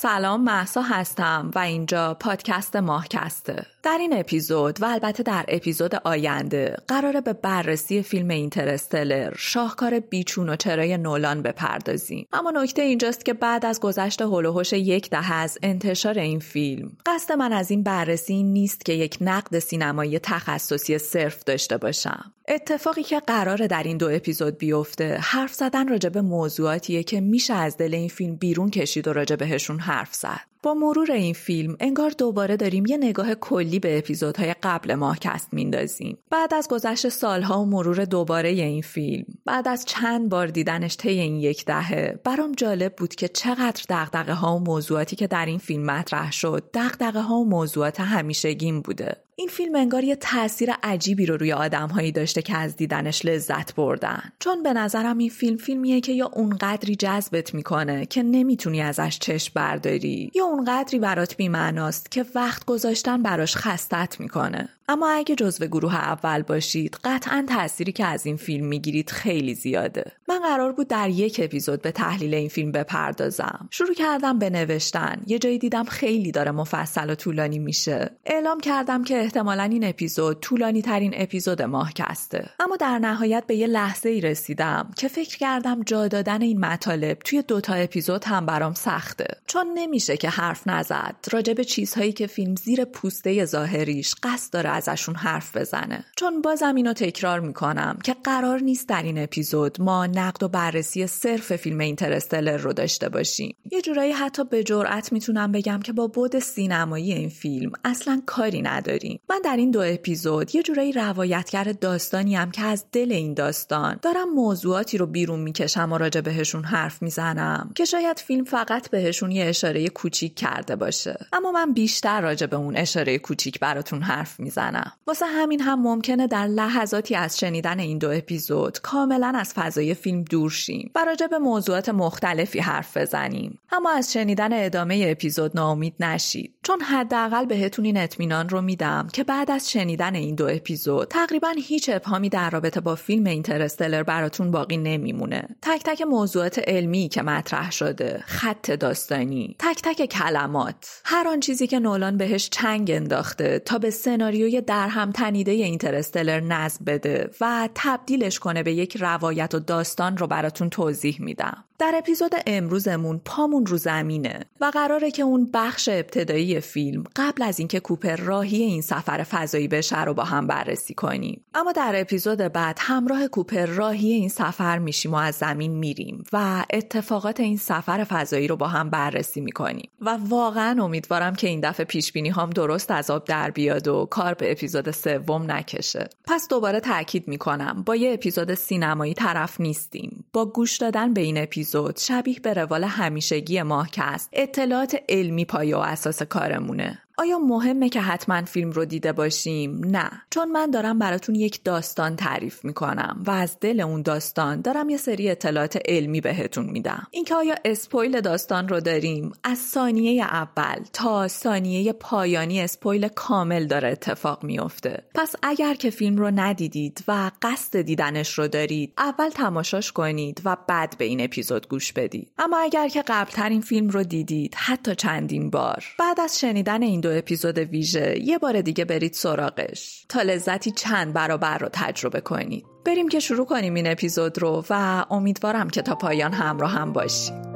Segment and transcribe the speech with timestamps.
[0.00, 3.66] سلام محسا هستم و اینجا پادکست ماهکسته.
[3.82, 10.48] در این اپیزود و البته در اپیزود آینده قراره به بررسی فیلم اینترستلر شاهکار بیچون
[10.48, 12.26] و چرای نولان بپردازیم.
[12.32, 17.32] اما نکته اینجاست که بعد از گذشت هلوهوش یک دهه از انتشار این فیلم قصد
[17.32, 22.32] من از این بررسی نیست که یک نقد سینمایی تخصصی صرف داشته باشم.
[22.48, 27.54] اتفاقی که قراره در این دو اپیزود بیفته حرف زدن راجع به موضوعاتیه که میشه
[27.54, 30.40] از دل این فیلم بیرون کشید و راجع بهشون حرف زد.
[30.62, 36.18] با مرور این فیلم انگار دوباره داریم یه نگاه کلی به اپیزودهای قبل ماهکست میندازیم.
[36.30, 41.08] بعد از گذشت سالها و مرور دوباره این فیلم بعد از چند بار دیدنش طی
[41.08, 45.58] این یک دهه برام جالب بود که چقدر دغدغه ها و موضوعاتی که در این
[45.58, 49.16] فیلم مطرح شد دغدغه ها و موضوعات همیشگیم بوده.
[49.40, 54.22] این فیلم انگار یه تاثیر عجیبی رو روی آدمهایی داشته که از دیدنش لذت بردن.
[54.38, 59.52] چون به نظرم این فیلم فیلمیه که یا اونقدری جذبت می‌کنه که نمی‌تونی ازش چشم
[59.54, 64.68] برداری یا اونقدری برات بیمعناست که وقت گذاشتن براش خستت می‌کنه.
[64.90, 70.12] اما اگه جزو گروه اول باشید قطعا تأثیری که از این فیلم می‌گیرید خیلی زیاده.
[70.28, 73.68] من قرار بود در یک اپیزود به تحلیل این فیلم بپردازم.
[73.70, 75.22] شروع کردم به نوشتن.
[75.26, 78.10] یه جایی دیدم خیلی داره مفصل و طولانی میشه.
[78.26, 83.66] اعلام کردم که احتمالا این اپیزود طولانی ترین اپیزود ماهکسته اما در نهایت به یه
[83.66, 88.74] لحظه ای رسیدم که فکر کردم جا دادن این مطالب توی دوتا اپیزود هم برام
[88.74, 89.26] سخته.
[89.46, 91.14] چون نمیشه که حرف نزد.
[91.32, 96.04] راجع به چیزهایی که فیلم زیر پوسته ظاهریش قصد داره ازشون حرف بزنه.
[96.16, 101.06] چون بازم اینو تکرار می‌کنم که قرار نیست در این اپیزود ما نقد و بررسی
[101.06, 103.56] صرف فیلم اینترستلر رو داشته باشیم.
[103.72, 108.62] یه جورایی حتی به جرئت می‌تونم بگم که با بود سینمایی این فیلم اصلا کاری
[108.62, 109.20] نداریم.
[109.30, 113.98] من در این دو اپیزود یه جورایی روایتگر داستانی هم که از دل این داستان
[114.02, 119.30] دارم موضوعاتی رو بیرون می‌کشم و راجع بهشون حرف می‌زنم که شاید فیلم فقط بهشون
[119.30, 121.26] یه اشاره کوچیک کرده باشه.
[121.32, 124.92] اما من بیشتر راجع به اون اشاره کوچیک براتون حرف می‌زنم.
[125.06, 130.22] واسه همین هم ممکنه در لحظاتی از شنیدن این دو اپیزود کاملا از فضای فیلم
[130.22, 133.58] دور شیم و راجع به موضوعات مختلفی حرف بزنیم.
[133.72, 139.24] اما از شنیدن ادامه اپیزود ناامید نشید چون حداقل بهتون این اطمینان رو میدم که
[139.24, 144.50] بعد از شنیدن این دو اپیزود تقریبا هیچ ابهامی در رابطه با فیلم اینترستلر براتون
[144.50, 145.48] باقی نمیمونه.
[145.62, 151.66] تک تک موضوعات علمی که مطرح شده خط داستانی تک تک کلمات هر آن چیزی
[151.66, 157.68] که نولان بهش چنگ انداخته تا به سناریوی در هم تنیده اینترستلر نصب بده و
[157.74, 161.64] تبدیلش کنه به یک روایت و داستان رو براتون توضیح میدم.
[161.78, 167.58] در اپیزود امروزمون پامون رو زمینه و قراره که اون بخش ابتدایی فیلم قبل از
[167.58, 171.44] اینکه کوپر راهی این سفر فضایی بشه رو با هم بررسی کنیم.
[171.54, 176.64] اما در اپیزود بعد همراه کوپر راهی این سفر میشیم و از زمین میریم و
[176.70, 179.90] اتفاقات این سفر فضایی رو با هم بررسی می‌کنیم.
[180.00, 184.06] و واقعا امیدوارم که این دفعه پیش بینی هم درست از آب در بیاد و
[184.10, 186.08] کار به اپیزود سوم نکشه.
[186.24, 190.24] پس دوباره تاکید می‌کنم با یه اپیزود سینمایی طرف نیستیم.
[190.32, 195.76] با گوش دادن به این اپیزود اپیزود شبیه به روال همیشگی ماهکست اطلاعات علمی پایه
[195.76, 197.02] و اساس کارمونه.
[197.20, 200.10] آیا مهمه که حتما فیلم رو دیده باشیم؟ نه.
[200.30, 204.96] چون من دارم براتون یک داستان تعریف می‌کنم و از دل اون داستان دارم یه
[204.96, 207.06] سری اطلاعات علمی بهتون میدم.
[207.10, 213.88] اینکه آیا اسپویل داستان رو داریم؟ از ثانیه اول تا ثانیه پایانی اسپویل کامل داره
[213.88, 215.04] اتفاق میافته.
[215.14, 220.56] پس اگر که فیلم رو ندیدید و قصد دیدنش رو دارید اول تماشاش کنید و
[220.68, 222.30] بعد به این اپیزود گوش بدید.
[222.38, 225.84] اما اگر که قبلتر این فیلم رو دیدید حتی چندین بار.
[225.98, 228.18] بعد از شنیدن این اپیزود ویژه.
[228.22, 230.04] یه بار دیگه برید سراغش.
[230.08, 232.64] تا لذتی چند برابر رو تجربه کنید.
[232.84, 237.47] بریم که شروع کنیم این اپیزود رو و امیدوارم که تا پایان همراه هم باشید.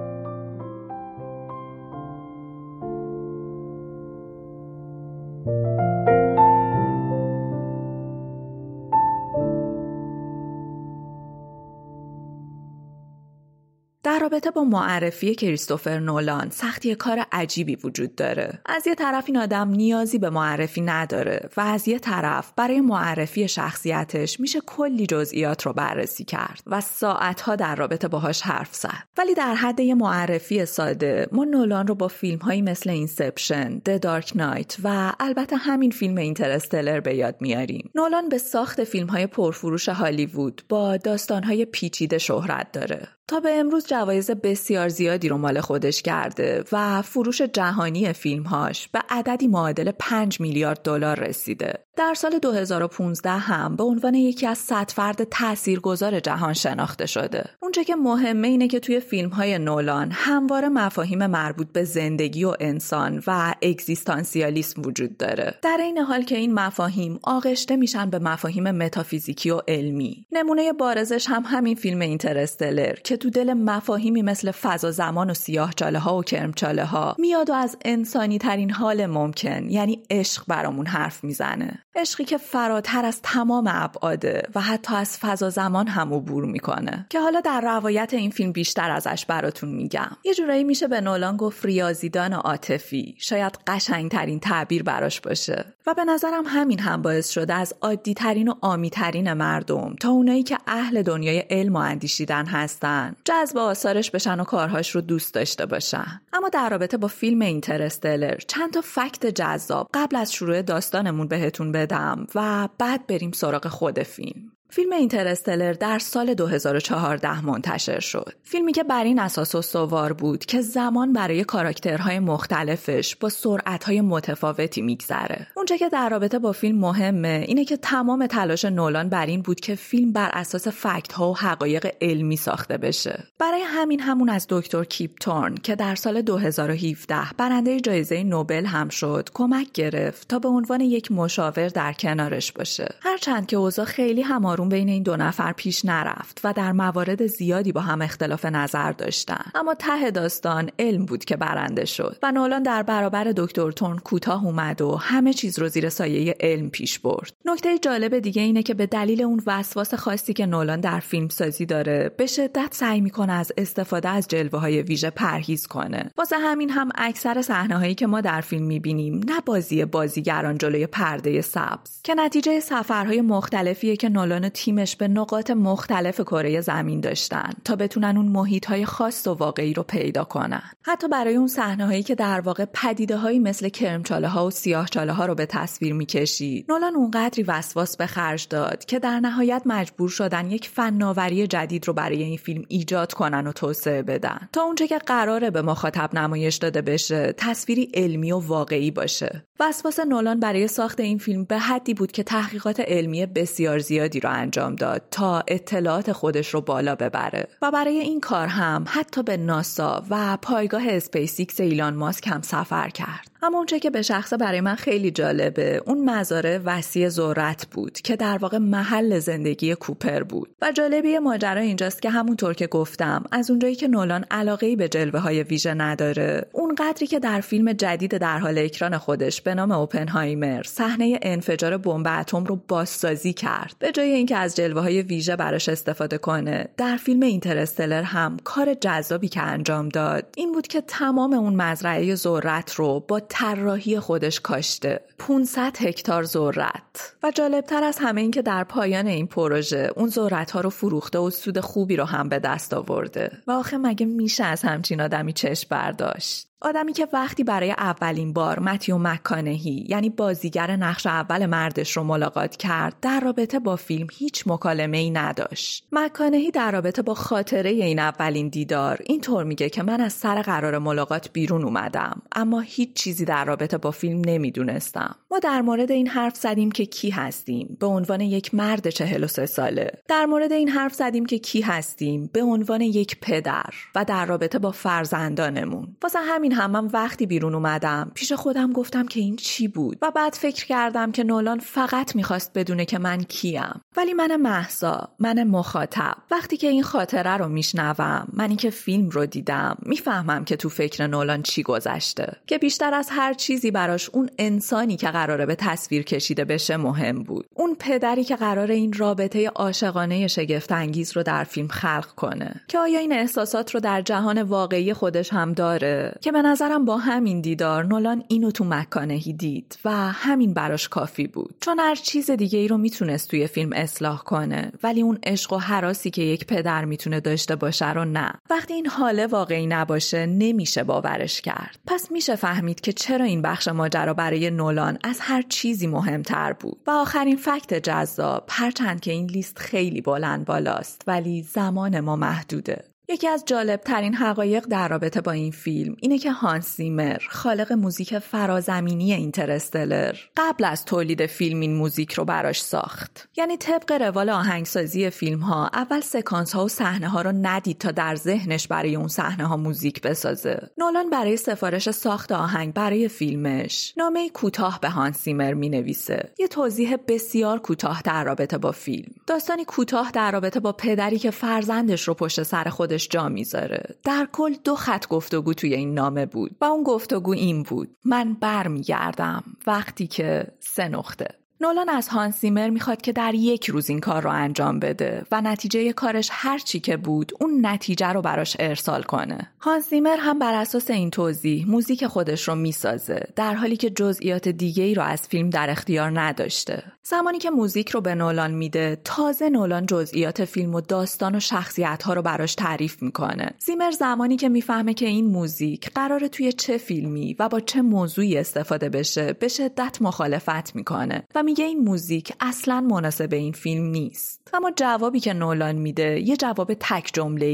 [14.32, 18.60] رابطه با معرفی کریستوفر نولان سختی کار عجیبی وجود داره.
[18.66, 23.48] از یه طرف این آدم نیازی به معرفی نداره و از یه طرف برای معرفی
[23.48, 29.04] شخصیتش میشه کلی جزئیات رو بررسی کرد و ساعتها در رابطه باهاش حرف زد.
[29.18, 34.00] ولی در حد یه معرفی ساده ما نولان رو با فیلم هایی مثل Inception، The
[34.00, 37.90] Dark Knight و البته همین فیلم Interstellar به یاد میاریم.
[37.94, 43.08] نولان به ساخت فیلم های پرفروش هالیوود با داستان های پیچیده شهرت داره.
[43.32, 49.02] تا به امروز جوایز بسیار زیادی رو مال خودش کرده و فروش جهانی فیلمهاش به
[49.08, 51.74] عددی معادل 5 میلیارد دلار رسیده.
[51.96, 57.44] در سال 2015 هم به عنوان یکی از صد فرد تاثیرگذار جهان شناخته شده.
[57.62, 62.54] اونچه که مهمه اینه که توی فیلم های نولان همواره مفاهیم مربوط به زندگی و
[62.60, 65.54] انسان و اگزیستانسیالیسم وجود داره.
[65.62, 70.26] در این حال که این مفاهیم آغشته میشن به مفاهیم متافیزیکی و علمی.
[70.32, 75.72] نمونه بارزش هم همین فیلم اینترستلر که تو دل مفاهیمی مثل فضا زمان و سیاه
[75.72, 80.86] چاله ها و کرمچاله ها میاد و از انسانی ترین حال ممکن یعنی عشق برامون
[80.86, 81.82] حرف می‌زنه.
[81.94, 87.06] عشقی که فراتر از تمام ابعاده و حتی از فضا زمان هم عبور می‌کنه.
[87.10, 90.10] که حالا در روایت این فیلم بیشتر ازش براتون میگم.
[90.24, 93.14] یه جورایی میشه به نولان گفت ریاضیدان عاطفی.
[93.18, 95.64] شاید قشنگترین تعبیر براش باشه.
[95.86, 100.08] و به نظرم همین هم باعث شده از عادی ترین و آمی ترین مردم تا
[100.08, 105.34] اونایی که اهل دنیای علم و اندیشیدن هستن جذب آثارش بشن و کارهاش رو دوست
[105.34, 106.20] داشته باشن.
[106.32, 111.72] اما در رابطه با فیلم اینترستلر چند تا فکت جذاب قبل از شروع داستانمون بهتون
[111.82, 114.52] بدم و بعد بریم سراغ خود فیلم.
[114.74, 118.32] فیلم اینترستلر در سال 2014 منتشر شد.
[118.42, 124.82] فیلمی که بر این اساس استوار بود که زمان برای کاراکترهای مختلفش با سرعتهای متفاوتی
[124.82, 125.46] میگذره.
[125.56, 129.60] اونچه که در رابطه با فیلم مهمه اینه که تمام تلاش نولان بر این بود
[129.60, 133.24] که فیلم بر اساس فکت ها و حقایق علمی ساخته بشه.
[133.38, 138.88] برای همین همون از دکتر کیپ تورن که در سال 2017 برنده جایزه نوبل هم
[138.88, 142.94] شد کمک گرفت تا به عنوان یک مشاور در کنارش باشه.
[143.00, 147.72] هرچند که اوضاع خیلی همارو بین این دو نفر پیش نرفت و در موارد زیادی
[147.72, 149.44] با هم اختلاف نظر داشتن.
[149.54, 154.44] اما ته داستان علم بود که برنده شد و نولان در برابر دکتر تورن کوتاه
[154.44, 157.32] اومد و همه چیز رو زیر سایه علم پیش برد.
[157.44, 161.66] نکته جالب دیگه اینه که به دلیل اون وسواس خاصی که نولان در فیلم سازی
[161.66, 166.10] داره به شدت سعی می‌کنه از استفاده از جلوه های ویژه پرهیز کنه.
[166.18, 170.86] واسه همین هم اکثر صحنه هایی که ما در فیلم می‌بینیم نه بازی بازیگران جلوی
[170.86, 172.02] پرده سبز.
[172.04, 178.16] که نتیجه سفرهای مختلفیه که نولان تیمش به نقاط مختلف کره زمین داشتن تا بتونن
[178.16, 180.62] اون محیط های خاص و واقعی رو پیدا کنن.
[180.82, 184.88] حتی برای اون صحنه هایی که در واقع پدیده هایی مثل کرمچاله ها و سیاه
[184.88, 189.62] چاله ها رو به تصویر می‌کشید نولان اونقدری وسواس به خرج داد که در نهایت
[189.66, 194.48] مجبور شدن یک فناوری جدید رو برای این فیلم ایجاد کنن و توسعه بدن.
[194.52, 199.44] تا اونچه که قراره به مخاطب نمایش داده بشه تصویری علمی و واقعی باشه.
[199.62, 204.30] وسواس نولان برای ساخت این فیلم به حدی بود که تحقیقات علمی بسیار زیادی رو
[204.30, 207.48] انجام داد تا اطلاعات خودش رو بالا ببره.
[207.62, 212.88] و برای این کار هم حتی به ناسا و پایگاه اسپیسیکس ایلان ماسک هم سفر
[212.88, 213.31] کرد.
[213.44, 215.82] اما اونچه که به شخصه برای من خیلی جالبه.
[215.86, 220.50] اون مزاره وسیع ذرت بود که در واقع محل زندگی کوپر بود.
[220.62, 225.20] و جالبی ماجرا اینجاست که همونطور که گفتم از اونجایی که نولان علاقه به جلوه
[225.20, 226.48] های ویژه نداره.
[226.52, 231.76] اون قدری که در فیلم جدید در حال اکران خودش به نام اوپنهایمر صحنه انفجار
[231.76, 233.74] بمب اتم رو بازسازی کرد.
[233.78, 238.74] به جای اینکه از جلوه های ویژه براش استفاده کنه در فیلم اینترستلر هم کار
[238.74, 240.26] جذابی که انجام داد.
[240.36, 245.00] این بود که تمام اون مزرعه ذرت رو با طراحی خودش کاشته.
[245.18, 247.14] 500 هکتار ذرت.
[247.22, 251.18] و جالبتر از همه این که در پایان این پروژه اون ذرت ها رو فروخته
[251.18, 253.30] و سود خوبی رو هم به دست آورده.
[253.46, 258.58] و آخه مگه میشه از همچین آدمی چشم برداشت؟ آدمی که وقتی برای اولین بار
[258.58, 264.44] متیو مکانهی یعنی بازیگر نقش اول مردش رو ملاقات کرد در رابطه با فیلم هیچ
[264.46, 265.86] مکالمه ای نداشت.
[265.92, 270.78] مکانهی در رابطه با خاطره این اولین دیدار اینطور میگه که من از سر قرار
[270.78, 275.16] ملاقات بیرون اومدم اما هیچ چیزی در رابطه با فیلم نمی‌دونستم.
[275.30, 279.90] ما در مورد این حرف زدیم که کی هستیم؟ به عنوان یک مرد 43 ساله.
[280.08, 283.70] در مورد این حرف زدیم که کی هستیم؟ به عنوان یک پدر.
[283.94, 285.96] و در رابطه با فرزندانمون.
[286.02, 290.10] واسه همین هم من وقتی بیرون اومدم پیش خودم گفتم که این چی بود؟ و
[290.10, 293.80] بعد فکر کردم که نولان فقط می‌خواست بدونه که من کیم.
[293.96, 296.14] ولی من محسا من مخاطب.
[296.30, 301.06] وقتی که این خاطره رو میشنوم منی که فیلم رو دیدم می‌فهمم که تو فکر
[301.06, 302.36] نولان چی گذشته.
[302.46, 307.22] که بیشتر از هر چیزی براش اون انسانی که قراره به تصویر کشیده بشه مهم
[307.22, 307.46] بود.
[307.54, 312.60] اون پدری که قراره این رابطه عاشقانه شگفت انگیز رو در فیلم خلق کنه.
[312.68, 316.98] که آیا این احساسات رو در جهان واقعی خودش هم داره؟ که به نظرم با
[316.98, 321.54] همین دیدار نولان اینو تو مکانهی دید و همین براش کافی بود.
[321.60, 325.56] چون هر چیز دیگه ای رو می‌تونست توی فیلم اصلاح کنه ولی اون عشق و
[325.56, 328.32] حراسی که یک پدر می‌تونه داشته باشه رو نه.
[328.50, 331.78] وقتی این حاله واقعی نباشه نمیشه باورش کرد.
[331.86, 336.78] پس میشه فهمید که چرا این بخش ماجرا برای نولان از هر چیزی مهمتر بود.
[336.86, 342.91] و آخرین فکت جذاب هرچند که این لیست خیلی بلند بالاست ولی زمان ما محدوده.
[343.08, 347.72] یکی از جالب ترین حقایق در رابطه با این فیلم اینه که هانس سیمر خالق
[347.72, 353.28] موزیک فرازمینی اینترستلر قبل از تولید فیلم این موزیک رو براش ساخت.
[353.36, 357.90] یعنی طبق روال آهنگسازی فیلم ها اول سکانس ها و صحنه ها رو ندید تا
[357.90, 360.70] در ذهنش برای اون صحنه ها موزیک بسازه.
[360.78, 366.48] نولان برای سفارش ساخت آهنگ برای فیلمش نامه کوتاه به هانس سیمر می نویسه یه
[366.48, 369.12] توضیح بسیار کوتاه در رابطه با فیلم.
[369.32, 373.96] داستانی کوتاه در رابطه با پدری که فرزندش رو پشت سر خودش جا می‌ذاره.
[374.04, 377.96] در کل دو خط گفتگو توی این نامه بود و اون گفتگو این بود.
[378.04, 381.41] من برمیگردم وقتی که سه نقطه.
[381.62, 385.92] نولان از هانسیمر می‌خواد که در یک روز این کار رو انجام بده و نتیجه
[385.92, 389.50] کارش هر چی که بود اون نتیجه رو براش ارسال کنه.
[389.60, 394.84] هانسیمر هم بر اساس این توضیح موزیک خودش رو می‌سازه در حالی که جزئیات دیگه
[394.84, 396.82] ای رو از فیلم در اختیار نداشته.
[397.02, 402.02] زمانی که موزیک رو به نولان میده تازه نولان جزئیات فیلم و داستان و شخصیت
[402.02, 403.54] ها رو براش تعریف می‌کنه.
[403.58, 408.38] سیمر زمانی که می‌فهمه که این موزیک قراره توی چه فیلمی و با چه موضوعی
[408.38, 414.48] استفاده بشه به شدت مخالفت می‌کنه و میگه این موزیک اصلا مناسب این فیلم نیست.
[414.54, 417.46] اما جوابی که نولان میده یه جواب تک جمله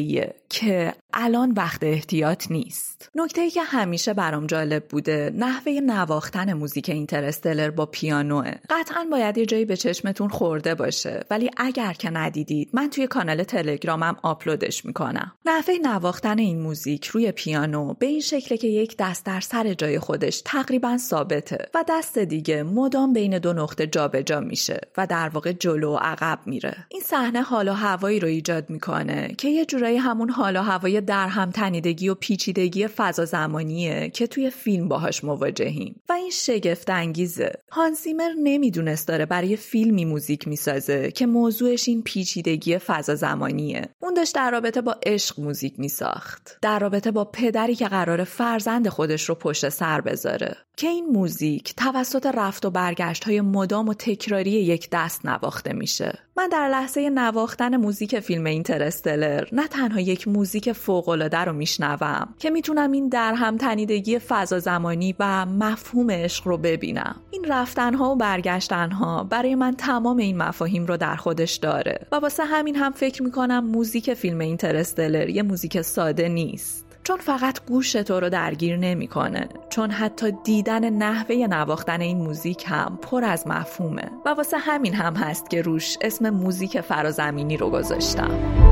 [0.48, 3.10] که الان وقت احتیاط نیست.
[3.14, 8.50] نکته که همیشه برام جالب بوده نحوه نواختن موزیک اینترستلر با پیانوه.
[8.70, 13.44] قطعا باید یه جایی به چشمتون خورده باشه ولی اگر که ندیدید من توی کانال
[13.44, 15.32] تلگرامم آپلودش می‌کنم.
[15.46, 19.98] نحوه نواختن این موزیک روی پیانو به این شکله که یک دست در سر جای
[19.98, 25.28] خودش تقریبا ثابته و دست دیگه مدام بین دو نقطه جابجا جا میشه و در
[25.28, 26.76] واقع جلو و عقب میره.
[26.88, 31.00] این صحنه حال و هوایی رو ایجاد می‌کنه که یه جورایی همون حال و هوای
[31.00, 36.00] در هم تنیدگی و پیچیدگی فضا زمانیه که توی فیلم باهاش مواجهیم.
[36.08, 37.52] و این شگفت انگیزه.
[37.70, 43.88] هانسیمر نمی‌دونست داره برای فیلمی موزیک می‌سازه که موضوعش این پیچیدگی فضا زمانیه.
[44.00, 46.58] اون داشت در رابطه با عشق موزیک میساخت.
[46.62, 50.56] در رابطه با پدری که قراره فرزند خودش رو پشت سر بذاره.
[50.76, 56.18] که این موزیک توسط رفت و برگشت های مدام و تکراری یک دست نواخته میشه.
[56.36, 62.50] من در لحظه نواختن موزیک فیلم Interstellar نه تنها یک موزیک فوقالعاده رو میشنوم که
[62.50, 67.16] می‌تونم این در هم تنیدگی فضا زمانی و مفهوم عشق رو ببینم.
[67.30, 72.44] این رفتنها و برگشتنها برای من تمام این مفاهیم رو در خودش داره و واسه
[72.44, 76.84] همین هم فکر می‌کنم موزیک فیلم Interstellar یه موزیک ساده نیست.
[77.04, 82.98] چون فقط گوش تو رو درگیر نمی‌کنه چون حتی دیدن نحوه نواختن این موزیک هم
[83.02, 88.67] پر از مفهومه و واسه همین هم هست که روش اسم موزیک فرازمینی رو گذاشتم.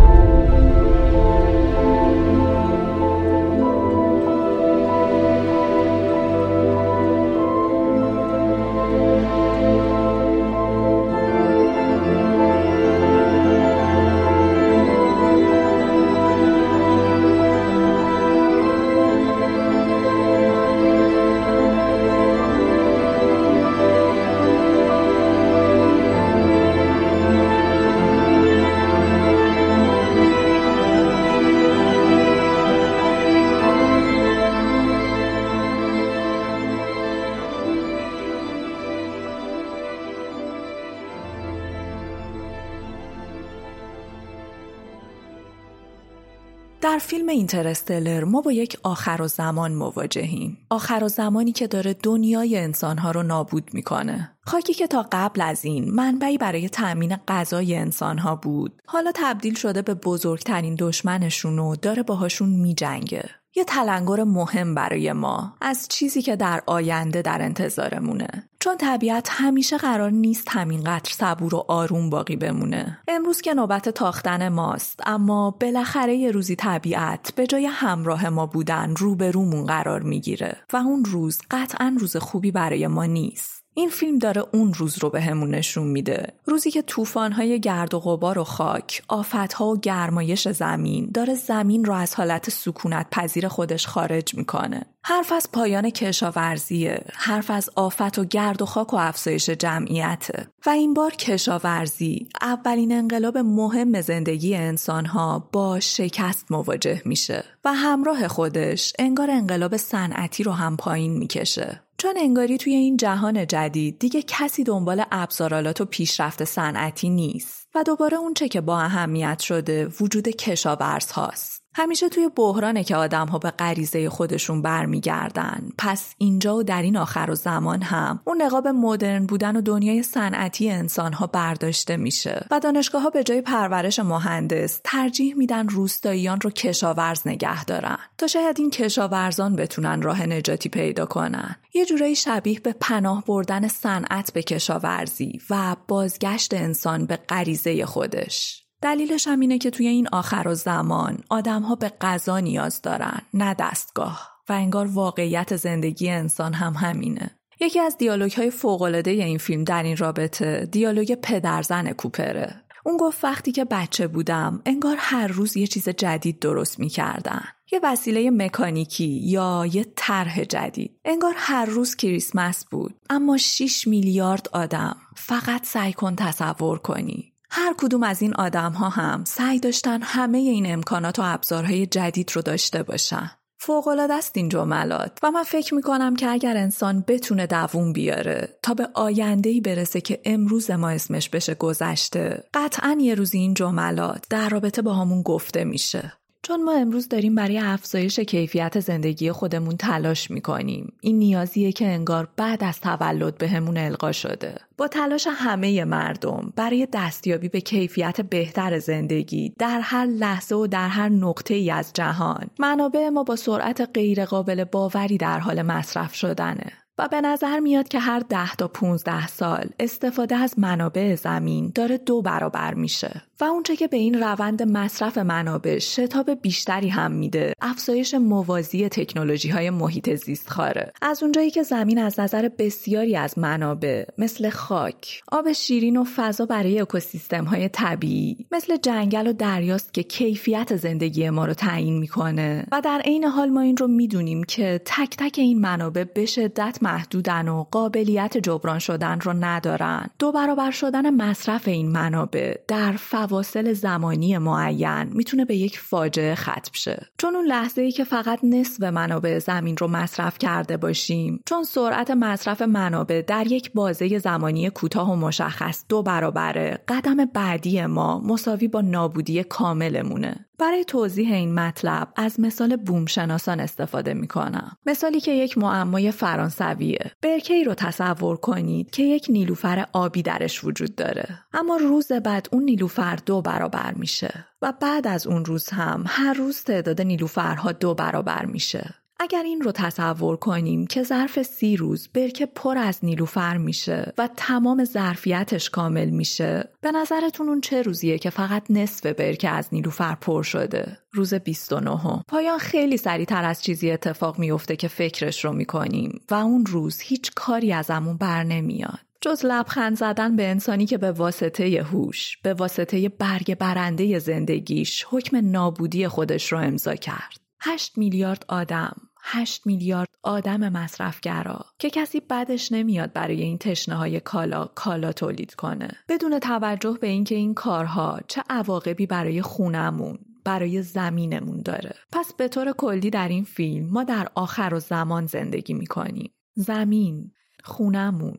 [47.46, 50.58] اینترستلر ما با یک آخر و زمان مواجهیم.
[50.70, 54.32] آخر و زمانی که داره دنیای انسانها رو نابود می‌کنه.
[54.46, 59.82] خاکی که تا قبل از این منبعی برای تأمین غذای انسانها بود حالا تبدیل شده
[59.82, 63.24] به بزرگترین دشمنشون و داره باهاشون میجنگه.
[63.56, 68.48] یه تلنگر مهم برای ما از چیزی که در آینده در انتظارمونه.
[68.60, 72.98] چون طبیعت همیشه قرار نیست همینقدر صبور و آروم باقی بمونه.
[73.08, 78.94] امروز که نوبت تاختن ماست اما بالاخره یه روزی طبیعت به جای همراه ما بودن
[78.96, 80.56] روبرومون قرار می‌گیره.
[80.72, 83.55] و اون روز قطعا روز خوبی برای ما نیست.
[83.78, 86.33] این فیلم داره اون روز رو به نشون میده.
[86.45, 91.92] روزی که طوفان‌های گرد و غبار و خاک آفتها و گرمایش زمین داره زمین رو
[91.92, 94.83] از حالت سکونت پذیر خودش خارج می‌کنه.
[95.04, 100.49] حرف از پایان کشاورزیه حرف از آفت و گرد و خاک و افزایش جمعیته.
[100.66, 107.45] و این بار کشاورزی اولین انقلاب مهم زندگی انسانها با شکست مواجه میشه.
[107.64, 111.85] و همراه خودش انگار انقلاب صنعتی رو هم پایین می‌کشه.
[111.98, 117.82] چون انگاری توی این جهان جدید دیگه کسی دنبال ابزارالات و پیشرفت صنعتی نیست و
[117.82, 121.65] دوباره اونچه که با اهمیت شده وجود کشاورز هاست.
[121.78, 125.68] همیشه توی بحرانه که آدم ها به غریزه خودشون برمیگردن.
[125.78, 130.02] پس اینجا و در این آخر و زمان هم اون نقاب مدرن بودن و دنیای
[130.02, 136.40] صنعتی انسان ها برداشته میشه و دانشگاه ها به جای پرورش مهندس ترجیح میدن روستاییان
[136.40, 141.56] رو کشاورز نگه دارن تا شاید این کشاورزان بتونن راه نجاتی پیدا کنن.
[141.75, 148.65] یه جورایی شبیه به پناه بردن صنعت به کشاورزی و بازگشت انسان به غریزه خودش.
[148.83, 153.21] دلیلش هم اینه که توی این آخر و زمان آدم ها به غذا نیاز دارن
[153.35, 154.37] نه دستگاه.
[154.49, 157.38] و انگار واقعیت زندگی انسان هم همینه.
[157.61, 162.62] یکی از دیالوگ های فوقالعاده این فیلم در این رابطه دیالوگ پدرزن کوپره.
[162.85, 167.45] اون گفت وقتی که بچه بودم انگار هر روز یه چیز جدید درست می‌کردن.
[167.73, 171.00] یه وسیله مکانیکی یا یه طرح جدید.
[171.04, 172.95] انگار هر روز کریسمس بود.
[173.11, 177.33] اما 6 میلیارد آدم فقط سعی کن تصور کنی.
[177.58, 182.32] هر کدوم از این آدم ها هم سعی داشتن همه این امکانات و ابزارهای جدید
[182.34, 183.30] رو داشته باشن.
[183.58, 188.75] فوقالعاده است این جملات و من فکر می‌کنم که اگر انسان بتونه دووم بیاره تا
[188.75, 194.48] به آینده برسه که امروز ما اسمش بشه گذشته قطعا یه روزی این جملات در
[194.48, 196.12] رابطه با همون گفته میشه
[196.46, 200.92] چون ما امروز داریم برای افزایش کیفیت زندگی خودمون تلاش می‌کنیم.
[201.00, 204.54] این نیازیه که انگار بعد از تولد بهمون به القا شده.
[204.78, 210.88] با تلاش همه مردم برای دستیابی به کیفیت بهتر زندگی در هر لحظه و در
[210.88, 216.72] هر نقطه ای از جهان منابع ما با سرعت غیرقابل باوری در حال مصرف شدنه.
[216.98, 221.98] و به نظر میاد که هر ده تا 15 سال استفاده از منابع زمین داره
[221.98, 223.22] دو برابر میشه.
[223.40, 229.48] و اونچه که به این روند مصرف منابع شتاب بیشتری هم میده افزایش موازی تکنولوژی
[229.48, 235.22] های محیط زیست خاره از اونجایی که زمین از نظر بسیاری از منابع مثل خاک
[235.32, 241.30] آب شیرین و فضا برای اکوسیستم های طبیعی مثل جنگل و دریاست که کیفیت زندگی
[241.30, 242.66] ما رو تعیین می‌کنه.
[242.72, 246.78] و در عین حال ما این رو می‌دونیم که تک تک این منابع به شدت
[246.86, 250.06] محدودن و قابلیت جبران شدن رو ندارن.
[250.18, 256.70] دو برابر شدن مصرف این منابع در فواصل زمانی معین می‌تونه به یک فاجعه ختم
[256.72, 257.06] شه.
[257.18, 262.10] چون اون لحظه ای که فقط نصف منابع زمین رو مصرف کرده باشیم چون سرعت
[262.10, 268.68] مصرف منابع در یک بازه زمانی کوتاه و مشخص دو برابره قدم بعدی ما مساوی
[268.68, 270.46] با نابودی کاملمونه.
[270.58, 274.76] برای توضیح این مطلب از مثال بومشناسان استفاده می کنم.
[274.86, 277.12] مثالی که یک معمای فرانسویه.
[277.23, 281.28] برکه رو تصور کنید که یک نیلوفر آبی درش وجود داره.
[281.52, 286.32] اما روز بعد اون نیلوفر دو برابر میشه و بعد از اون روز هم هر
[286.32, 288.95] روز تعداد نیلوفرها دو برابر میشه.
[289.20, 294.28] اگر این رو تصور کنیم که ظرف سی روز برکه پر از نیلوفر میشه و
[294.36, 300.14] تمام ظرفیتش کامل میشه به نظرتون اون چه روزیه که فقط نصف برکه از نیلوفر
[300.14, 306.20] پر شده؟ روز 29 پایان خیلی سریعتر از چیزی اتفاق میفته که فکرش رو می‌کنیم
[306.30, 308.98] و اون روز هیچ کاری ازمون بر نمیاد.
[309.20, 315.50] جز لبخند زدن به انسانی که به واسطه هوش به واسطه برگ برنده زندگیش حکم
[315.50, 317.40] نابودی خودش رو امضا کرد.
[317.60, 324.21] 8 میلیارد آدم 8 میلیارد آدم مصرفگرا که کسی بدش نمیاد برای این تشنه های
[324.21, 325.89] کالا کالا تولید کنه.
[326.08, 331.95] بدون توجه به اینکه این کارها چه عواقبی برای خونمون برای زمینمون داره.
[332.12, 336.32] پس به طور کلی در این فیلم ما در آخر و زمان زندگی می‌کنیم.
[336.54, 337.30] زمین
[337.65, 338.39] خونمون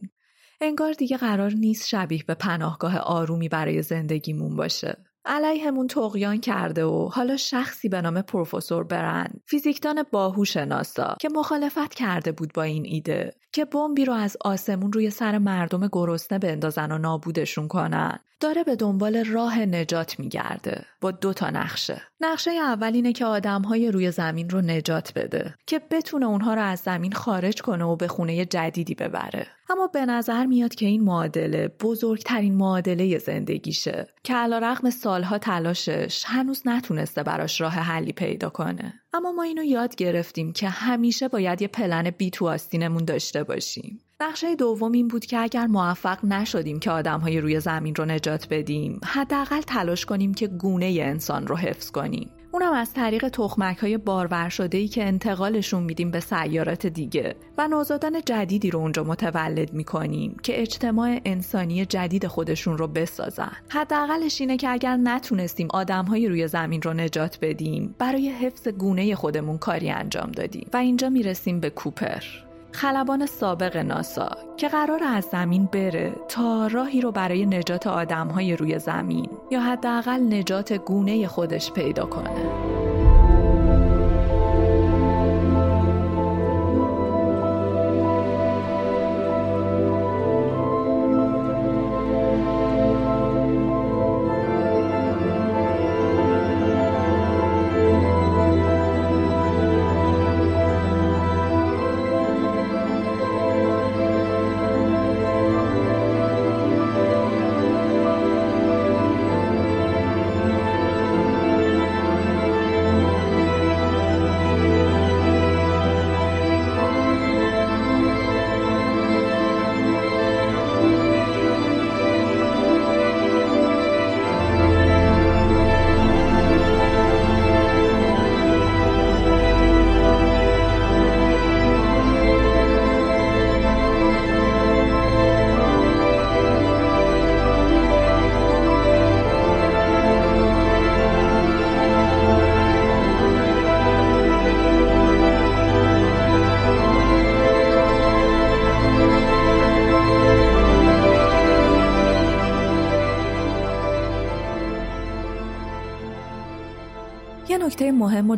[0.62, 5.07] انگار دیگه قرار نیست شبیه به پناهگاه آرومی برای زندگیمون باشه.
[5.28, 11.94] علیهمون تقیان کرده و حالا شخصی به نام پروفسور برند فیزیکدان باهوش ناسا که مخالفت
[11.94, 16.92] کرده بود با این ایده که بمبی رو از آسمون روی سر مردم گرسنه بندازن
[16.92, 18.20] و نابودشون کنن.
[18.40, 22.02] داره به دنبال راه نجات میگرده با دو تا نقشه.
[22.22, 26.80] نقشه اول اینه که آدمهای روی زمین رو نجات بده که بتونه اونها رو از
[26.80, 29.48] زمین خارج کنه و به خونه جدیدی ببره.
[29.70, 36.24] اما به نظر میاد که این معادله بزرگترین معادله زندگیشه که علا رقم سالها تلاشش
[36.28, 38.94] هنوز نتونسته براش راه حلی پیدا کنه.
[39.14, 44.07] اما ما اینو یاد گرفتیم که همیشه باید یه پلن بی تو آستینمون داشته باشیم.
[44.22, 48.48] نقشه دوم این بود که اگر موفق نشدیم که آدم های روی زمین رو نجات
[48.50, 52.30] بدیم حداقل تلاش کنیم که گونه انسان رو حفظ کنیم.
[52.52, 57.68] اونم از طریق تخمک های بارور شده ای که انتقالشون میدیم به سیارات دیگه و
[57.68, 63.52] نوزادان جدیدی رو اونجا متولد می‌کنیم که اجتماع انسانی جدید خودشون رو بسازن.
[63.70, 69.58] حداقلش اینه که اگر نتونستیم آدمهایی روی زمین رو نجات بدیم برای حفظ گونه خودمون
[69.58, 72.47] کاری انجام دادیم و اینجا می‌رسیم به کوپر.
[72.72, 78.80] خلبان سابق ناسا که قرار از زمین بره تا راهی رو برای نجات آدمهای روی
[78.80, 82.87] زمین یا حداقل نجات گونه خودش پیدا کنه.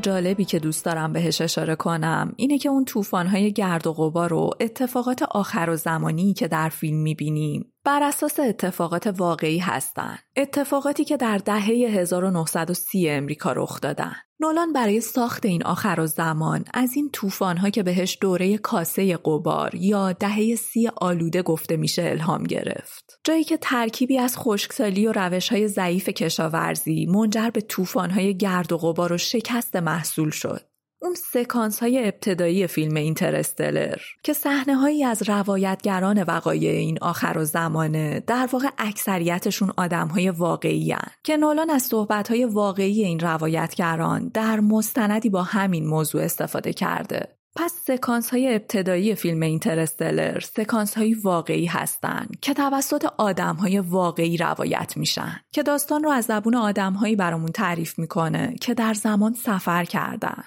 [0.02, 4.50] جالبی که دوست دارم بهش اشاره کنم اینه که اون طوفان‌های گرد و غبار و
[4.60, 7.74] اتفاقات آخر و زمانی که در فیلم می‌بینیم.
[7.90, 10.20] بر اساس اتفاقات واقعی هستند.
[10.36, 14.14] اتفاقاتی که در دهه 1930 امریکا رخ دادن.
[14.40, 19.76] نولان برای ساخت این آخر و زمان از این طوفان‌ها که بهش دوره کاسه قبار
[19.76, 23.20] یا دهه سی آلوده گفته میشه الهام گرفت.
[23.24, 29.14] جایی که ترکیبی از خشکسالی و روش‌های ضعیف کشاورزی منجر به طوفان‌های گرد و غبار
[29.14, 30.69] و شکست محصول شد.
[31.02, 37.46] اون سکانس های ابتدایی فیلم اینترستلر که صحنه هایی از روایتگران وقایع این آخر و
[37.46, 41.12] زمانه در واقع اکثریتشون آدم های واقعی هن.
[41.24, 47.36] که نولان از صحبت های واقعی این روایتگران در مستندی با همین موضوع استفاده کرده
[47.56, 54.38] پس سکانس های ابتدایی فیلم اینترستلر سکانس های واقعی هستند که توسط آدم های واقعی
[54.38, 59.34] روایت میشن که داستان رو از زبون آدم هایی برامون تعریف می‌کنه که در زمان
[59.34, 60.44] سفر کردن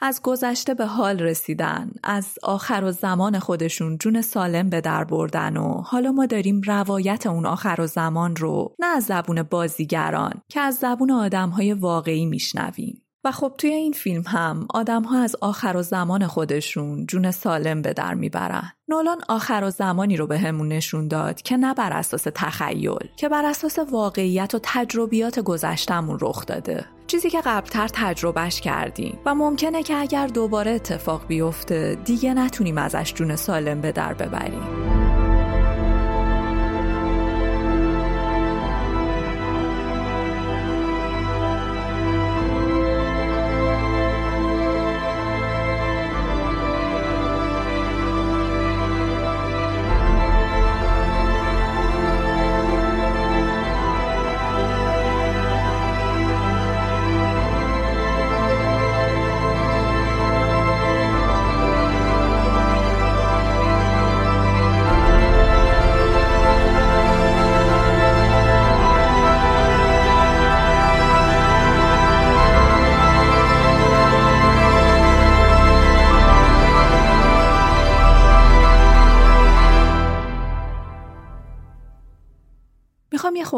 [0.00, 5.56] از گذشته به حال رسیدن از آخر و زمان خودشون جون سالم به در بردن
[5.56, 10.60] و حالا ما داریم روایت اون آخر و زمان رو نه از زبون بازیگران که
[10.60, 15.36] از زبون آدم های واقعی میشنویم و خب توی این فیلم هم آدم ها از
[15.40, 18.72] آخر و زمان خودشون جون سالم به در می‌برن.
[18.88, 23.28] نولان آخر و زمانی رو به همون نشون داد که نه بر اساس تخیل که
[23.28, 26.84] بر اساس واقعیت و تجربیات گذشتمون رخ داده.
[27.10, 33.14] چیزی که قبلتر تجربهش کردیم و ممکنه که اگر دوباره اتفاق بیفته دیگه نتونیم ازش
[33.14, 35.09] جون سالم به در ببریم.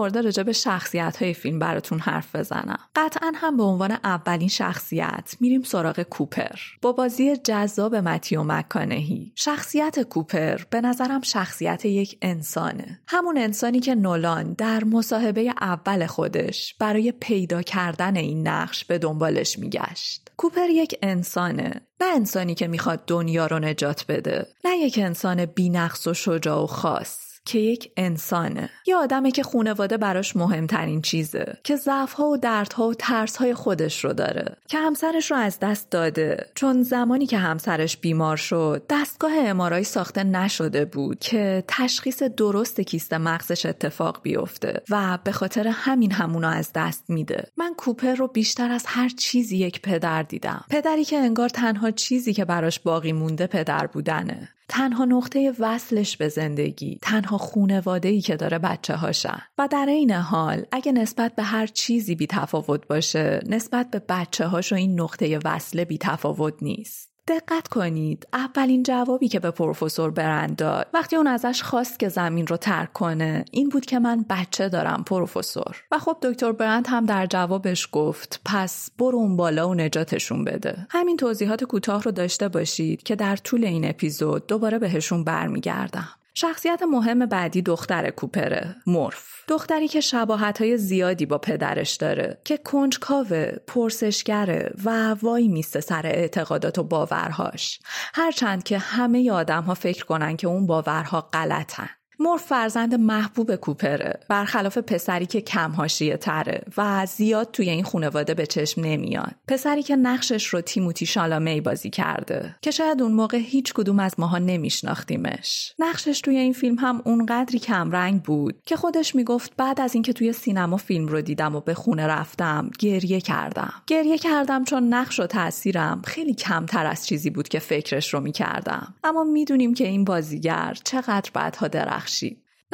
[0.02, 2.78] خورده راجع به شخصیت های فیلم براتون حرف بزنم.
[2.96, 6.56] قطعا هم به عنوان اولین شخصیت میریم سراغ کوپر.
[6.82, 9.32] با بازی جذاب متیو مکانهی.
[9.36, 13.00] شخصیت کوپر به نظرم شخصیت یک انسانه.
[13.08, 19.58] همون انسانی که نولان در مصاحبه اول خودش برای پیدا کردن این نقش به دنبالش
[19.58, 20.30] میگشت.
[20.36, 21.80] کوپر یک انسانه.
[22.00, 24.46] نه انسانی که می‌خواد دنیا رو نجات بده.
[24.64, 27.21] نه یک انسان بینقص و شجاع و خاص.
[27.44, 28.70] که یک انسانه.
[28.86, 31.58] یه آدمه که خونواده براش مهمترین چیزه.
[31.64, 34.56] که ضعفها و دردها و ترسهای خودش رو داره.
[34.68, 36.46] که همسرش رو از دست داده.
[36.54, 43.12] چون زمانی که همسرش بیمار شد دستگاه امارای ساخته نشده بود که تشخیص درست کیست
[43.12, 47.48] مغزش اتفاق بیفته و به خاطر همین همونو از دست میده.
[47.56, 50.64] من کوپر رو بیشتر از هر چیزی یک پدر دیدم.
[50.70, 54.48] پدری که انگار تنها چیزی که براش باقی مونده پدر بودنه.
[54.68, 60.10] تنها نقطه وصلش به زندگی تنها خونواده ای که داره بچه هاشن و در این
[60.10, 65.00] حال اگه نسبت به هر چیزی بی تفاوت باشه نسبت به بچه هاش و این
[65.00, 67.11] نقطه وصله بی تفاوت نیست.
[67.28, 68.26] دقت کنید.
[68.32, 70.86] اولین جوابی که به پروفسور برند داد.
[70.94, 73.44] وقتی اون ازش خواست که زمین رو ترک کنه.
[73.50, 75.84] این بود که من بچه دارم پروفسور.
[75.90, 80.86] و خب دکتر برند هم در جوابش گفت پس برو اون بالا و نجاتشون بده.
[80.90, 86.08] همین توضیحات کوتاه رو داشته باشید که در طول این اپیزود دوباره بهشون برمیگردم.
[86.34, 89.32] شخصیت مهم بعدی دختر کوپره مورف.
[89.48, 96.06] دختری که شباهت های زیادی با پدرش داره که کنجکاوه پرسشگره و وای میسته سر
[96.06, 97.80] اعتقادات و باورهاش.
[98.14, 101.88] هرچند که همه آدم ها فکر کنن که اون باورها غلطن.
[102.22, 105.86] مور فرزند محبوب کوپره برخلاف پسری که کم
[106.20, 109.34] تره و زیاد توی این خانواده به چشم نمیاد.
[109.48, 114.14] پسری که نقشش رو تیموتی شالامی بازی کرده که شاید اون موقع هیچ کدوم از
[114.18, 115.74] ماها نمیشناختیمش.
[115.78, 120.12] نقشش توی این فیلم هم اونقدری کم رنگ بود که خودش می‌گفت بعد از اینکه
[120.12, 123.72] توی سینما فیلم رو دیدم و به خونه رفتم گریه کردم.
[123.86, 128.94] گریه کردم چون نقش و تاثیرم خیلی کمتر از چیزی بود که فکرش رو می‌کردم.
[129.04, 132.11] اما می‌دونیم که این بازیگر چقدر بعدها درخش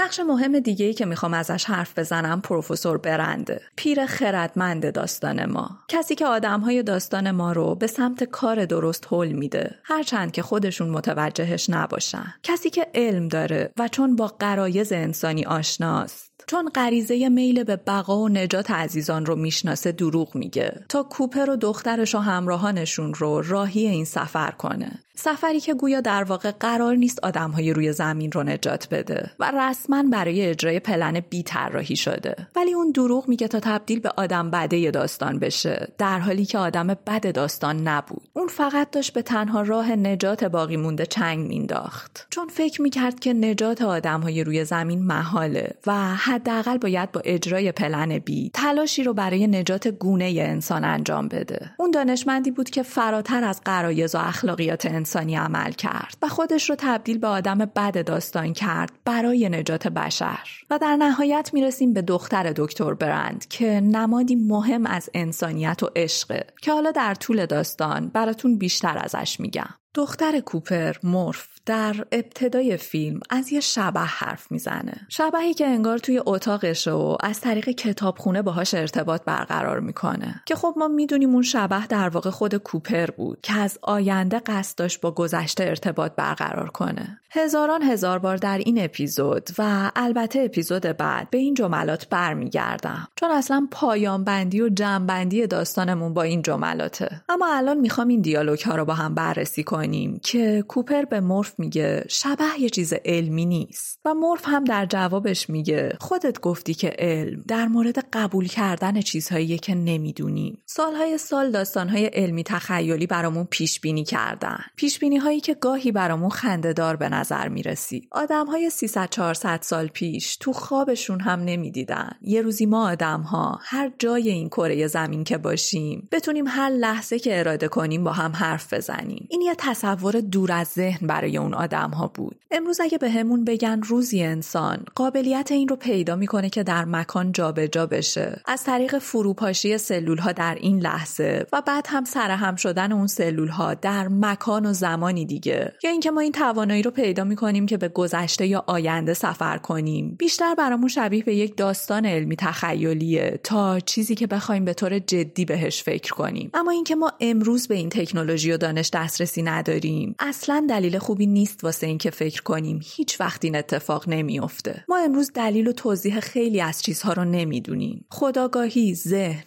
[0.01, 3.61] نقش مهم دیگه ای که می‌خوام ازش حرف بزنم پروفسور برنده.
[3.77, 5.79] پیر خردمند داستان ما.
[5.88, 10.90] کسی که آدمهای داستان ما رو به سمت کار درست حل میده هرچند که خودشون
[10.90, 12.35] متوجهش نباشن.
[12.42, 16.33] کسی که علم داره و چون با قرایز انسانی آشناست.
[16.46, 20.85] چون غریزه میل به بقا و نجات عزیزان رو می‌شناسه دروغ میگه.
[20.88, 24.98] تا کوپر و دخترش و همراهانشون رو راهی این سفر کنه.
[25.20, 30.02] سفری که گویا در واقع قرار نیست آدمهای روی زمین رو نجات بده و رسما
[30.12, 32.37] برای اجرای پلن بی طراحی شده.
[32.57, 36.87] ولی اون دروغ میگه تا تبدیل به آدم بده داستان بشه در حالی که آدم
[36.87, 38.28] بد داستان نبود.
[38.33, 42.26] اون فقط داشت به تنها راه نجات باقی مونده چنگ مینداخت.
[42.31, 48.18] چون فکر می‌کرد که نجات آدمهای روی زمین محاله و حداقل باید با اجرای پلن
[48.18, 51.70] بی تلاشی رو برای نجات گونه انسان انجام بده.
[51.78, 56.76] اون دانشمندی بود که فراتر از قرایز و اخلاقیات انسانی عمل کرد و خودش رو
[56.78, 60.38] تبدیل به آدم بد داستان کرد برای نجات بشر.
[60.70, 66.46] و در نهایت می‌رسیم به دختر دکتر برند که نمادی مهم از انسانیت و عشقه
[66.62, 69.68] که حالا در طول داستان براتون بیشتر ازش میگم.
[69.94, 75.07] دختر کوپر مورف در ابتدای فیلم از یه شبه حرف می‌زنه.
[75.09, 80.42] شبهی که انگار توی اتاقشه و از طریق کتابخونه باهاش ارتباط برقرار می‌کنه.
[80.46, 84.79] که خب ما می‌دونیم اون شبه در واقع خود کوپر بود که از آینده قصد
[84.79, 87.20] داشت با گذشته ارتباط برقرار کنه.
[87.31, 93.09] هزاران هزار بار در این اپیزود و البته اپیزود بعد به این جملات برمیگردم.
[93.16, 97.20] چون اصلا پایان بندی و جمع داستانمون با این جملاته.
[97.29, 101.54] اما الان می‌خوام این دیالوگ ها رو با هم بررسی کنیم که کوپر به مورف
[101.58, 104.00] میگه شبه یه چیز علمی نیست.
[104.04, 109.58] و مورف هم در جوابش میگه خودت گفتی که علم در مورد قبول کردن چیزهایی
[109.58, 114.58] که نمی‌دونیم سالهای سال داستانهای علمی تخیلی برامون پیش بینی کردن.
[114.76, 120.36] پیش بینی هایی که گاهی برامون خندهدار به نظر می‌رسید آدمهای 300 400 سال پیش
[120.36, 122.10] تو خوابشون هم نمی‌دیدن.
[122.22, 127.18] یه روزی ما آدم ها هر جای این کره زمین که باشیم بتونیم هر لحظه
[127.18, 129.26] که اراده کنیم با هم حرف بزنیم.
[129.30, 132.37] این یه تصور دور از ذهن برای اون آدم ها بود.
[132.50, 137.66] امروز اگه به بگن روزی انسان قابلیت این رو پیدا می‌کنه که در مکان جابجا
[137.66, 138.40] جا بشه.
[138.46, 143.48] از طریق فروپاشی سلول ها در این لحظه و بعد هم سرهم شدن اون سلول
[143.48, 145.72] ها در مکان و زمانی دیگه.
[145.83, 150.16] یا اینکه ما این توانایی رو پیدا می‌کنیم که به گذشته یا آینده سفر کنیم.
[150.18, 155.44] بیشتر برامون شبیه به یک داستان علمی تخیلیه تا چیزی که بخوایم به طور جدی
[155.44, 156.50] بهش فکر کنیم.
[156.54, 160.14] اما اینکه ما امروز به این تکنولوژی و دانش دسترسی نداریم.
[160.18, 164.84] اصلا دلیل خوبی نیست واسه اینکه فکر کنیم هیچ وقت این اتفاق نمیافته.
[164.88, 168.06] ما امروز دلیل و توضیح خیلی از چیزها رو نمی‌دونیم.
[168.10, 169.42] خداگاهی ذهن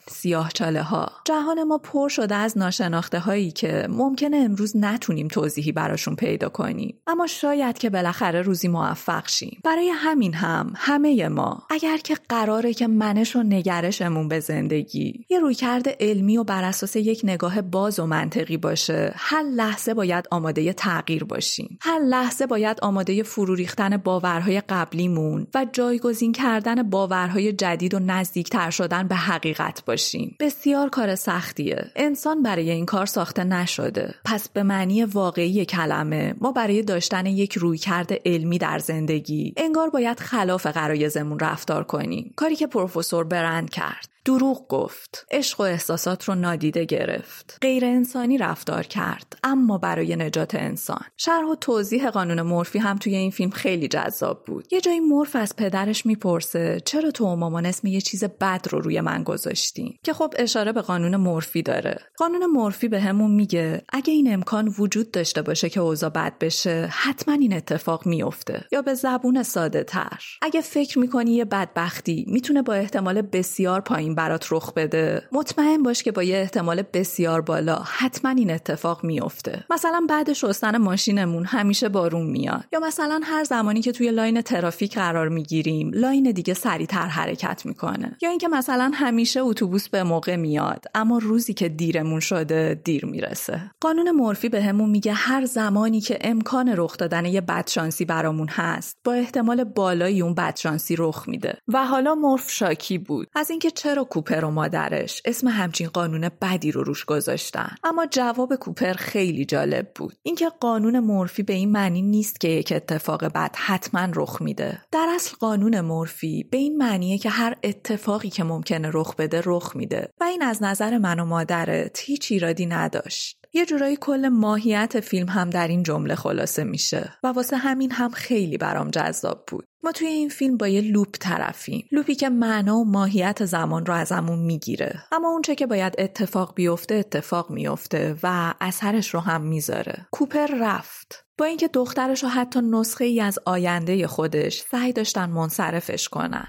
[0.53, 6.15] چاله ها جهان ما پر شده از ناشناخته هایی که ممکنه امروز نتونیم توضیحی براشون
[6.15, 6.95] پیدا کنیم.
[7.07, 9.61] اما شاید که بالاخره روزی موفق شیم.
[9.63, 15.39] برای همین هم همه ما اگر که قراره که منش و نگرشمون به زندگی یه
[15.39, 20.73] رویکرد علمی و بر اساس یک نگاه باز و منطقی باشه هر لحظه باید آماده
[20.73, 21.77] تغییر باشیم.
[21.81, 28.69] هر لحظه باید آماده فرو ریختن باورهای قبلیمون و جایگزین کردن باورهای جدید و نزدیکتر
[28.69, 30.35] شدن به حقیقت باشیم.
[30.39, 31.91] بسیار کار سختیه.
[31.95, 34.15] انسان برای این کار ساخته نشده.
[34.25, 40.19] پس به معنی واقعی کلمه ما برای داشتن یک رویکرد علمی در زندگی انگار باید
[40.19, 42.33] خلاف قرایزمون رفتار کنیم.
[42.35, 44.11] کاری که پروفسور برند کرد.
[44.25, 45.25] دروغ گفت.
[45.31, 47.57] عشق و احساسات رو نادیده گرفت.
[47.61, 51.01] غیر انسانی رفتار کرد اما برای نجات انسان.
[51.17, 54.67] شرح و توضیح قانون مورفی هم توی این فیلم خیلی جذاب بود.
[54.73, 58.79] یه جایی مورف از پدرش می‌پرسه چرا تو و مامان اسم یه چیز بد رو
[58.79, 61.99] روی من گذاشتیم که خب اشاره به قانون مورفی داره.
[62.17, 67.33] قانون مورفی بهمون میگه اگه این امکان وجود داشته باشه که اوضاع بد بشه حتما
[67.33, 70.19] این اتفاق میفته یا به زبون ساده تر.
[70.41, 76.03] اگه فکر می‌کنی یه بدبختی می‌تونه با احتمال بسیار پایین برات رخ بده؟ مطمئن باش
[76.03, 81.89] که با یه احتمال بسیار بالا حتما این اتفاق میفته مثلا بعد شستن ماشینمون همیشه
[81.89, 82.63] بارون میاد.
[82.73, 88.17] یا مثلا هر زمانی که توی line ترافیک قرار می‌گیریم line دیگه سریعتر حرکت می‌کنه.
[88.21, 93.71] یا اینکه مثلا همیشه اتوبوس به موقع میاد اما روزی که دیرمون شده دیر می‌رسه.
[93.79, 98.97] قانون مورفی بهمون به میگه هر زمانی که امکان رخ دادن یه بدشانسی برامون هست
[99.03, 101.57] با احتمال بالایی اون بدشانسی رخ میده.
[101.67, 103.27] و حالا مورف شاکی بود.
[103.35, 108.55] از اینکه چرا کوپر و مادرش اسم همچین قانون بدی رو روش گذاشتن؟ اما جواب
[108.55, 110.15] کوپر خیلی جالب بود.
[110.23, 114.81] اینکه قانون مورفی به این معنی نیست که یک اتفاق بد حتما رخ میده.
[114.91, 119.75] در اصل قانون مورفی به این معنیه که هر اتفاقی که ممکنه رخ بده رخ
[119.75, 123.40] میده و این از نظر من و مادرت هیچ ایرادی نداشت.
[123.53, 128.09] یه جورایی کل ماهیت فیلم هم در این جمله خلاصه میشه و واسه همین هم
[128.09, 132.29] خیلی برام جذاب بود ما توی این فیلم با یه loop طرفیم loop ی که
[132.29, 138.15] معنا و ماهیت زمان رو ازمون می‌گیره اما اونچه که باید اتفاق بیفته اتفاق میفته
[138.23, 143.39] و اثرش رو هم می‌ذاره کوپر رفت با اینکه دخترش رو حتی نسخه ای از
[143.45, 146.47] آینده خودش سعی داشتن منصرفش کنن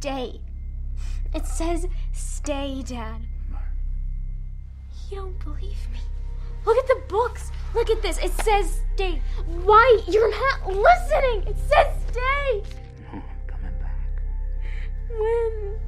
[0.00, 0.40] stay.
[1.34, 3.20] It says stay, Dad.
[5.10, 6.00] You don't believe me.
[6.66, 7.50] Look at the books.
[7.74, 8.18] Look at this.
[8.18, 9.14] It says stay.
[9.68, 9.86] Why?
[10.12, 11.38] You're not listening.
[11.50, 12.48] It says stay.
[13.12, 14.12] No, I'm coming back.
[15.20, 15.80] When?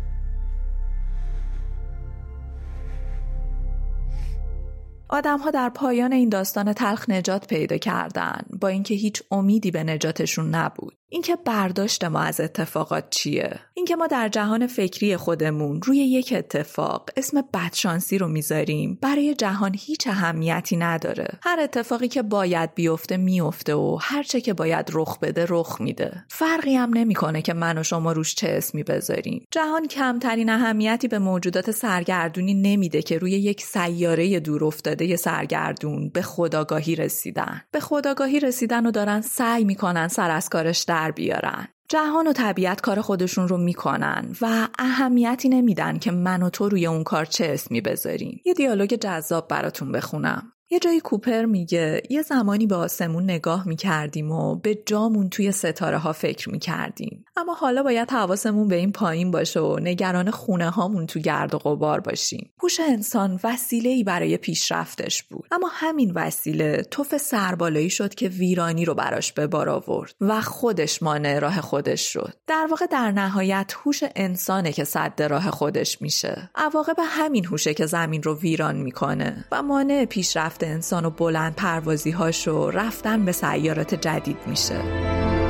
[5.09, 10.55] آدمها در پایان این داستان تلخ نجات پیدا کردن با اینکه هیچ امیدی به نجاتشون
[10.55, 11.02] نبود.
[11.13, 17.11] اینکه برداشت ما از اتفاقات چیه؟ اینکه ما در جهان فکری خودمون روی یک اتفاق
[17.17, 21.29] اسم بدشانسی رو می‌ذاریم برای جهان هیچ اهمیتی نداره.
[21.43, 26.25] هر اتفاقی که باید بیفته میفته و هر چه که باید رخ بده رخ میده.
[26.29, 29.47] فرقی هم نمی‌کنه که من و شما روش چه اسمی بذاریم.
[29.51, 36.23] جهان کمترین اهمیتی به موجودات سرگردونی نمیده که روی یک سیاره دور افتاده سرگردون به
[36.23, 37.63] خداگاهی رسیدن.
[37.71, 41.69] به خداگاهی رسیدن و دارن سعی می‌کنن سر از کارش در بیارن.
[41.89, 46.87] جهان و طبیعت کار خودشون رو می‌کنن و اهمیتی نمیدن که من و تو روی
[46.87, 48.41] اون کار چه اسمی بذاریم.
[48.45, 50.53] یه دیالوگ جذاب براتون بخونم.
[50.73, 55.99] یه جایی کوپر میگه یه زمانی به آسمون نگاه می‌کردیم و به جامون توی ستاره
[55.99, 57.25] ها فکر می‌کردیم.
[57.37, 61.59] اما حالا باید حواسمون به این پایین باشه و نگران خونه هامون تو گرد و
[61.59, 62.51] غبار باشیم.
[62.63, 65.49] هوش انسان وسیله ای برای پیشرفتش بود.
[65.51, 71.03] اما همین وسیله توف سربالایی شد که ویرانی رو براش به بار آورد و خودش
[71.03, 72.35] مانع راه خودش شد.
[72.47, 76.51] در واقع در نهایت هوش انسانه که صد راه خودش میشه.
[76.55, 82.11] عواقب همین هوشه که زمین رو ویران می‌کنه و مانع پیشرفت انسان و بلند پروازی
[82.11, 85.42] هاشو رفتن به سیارات جدید میشه.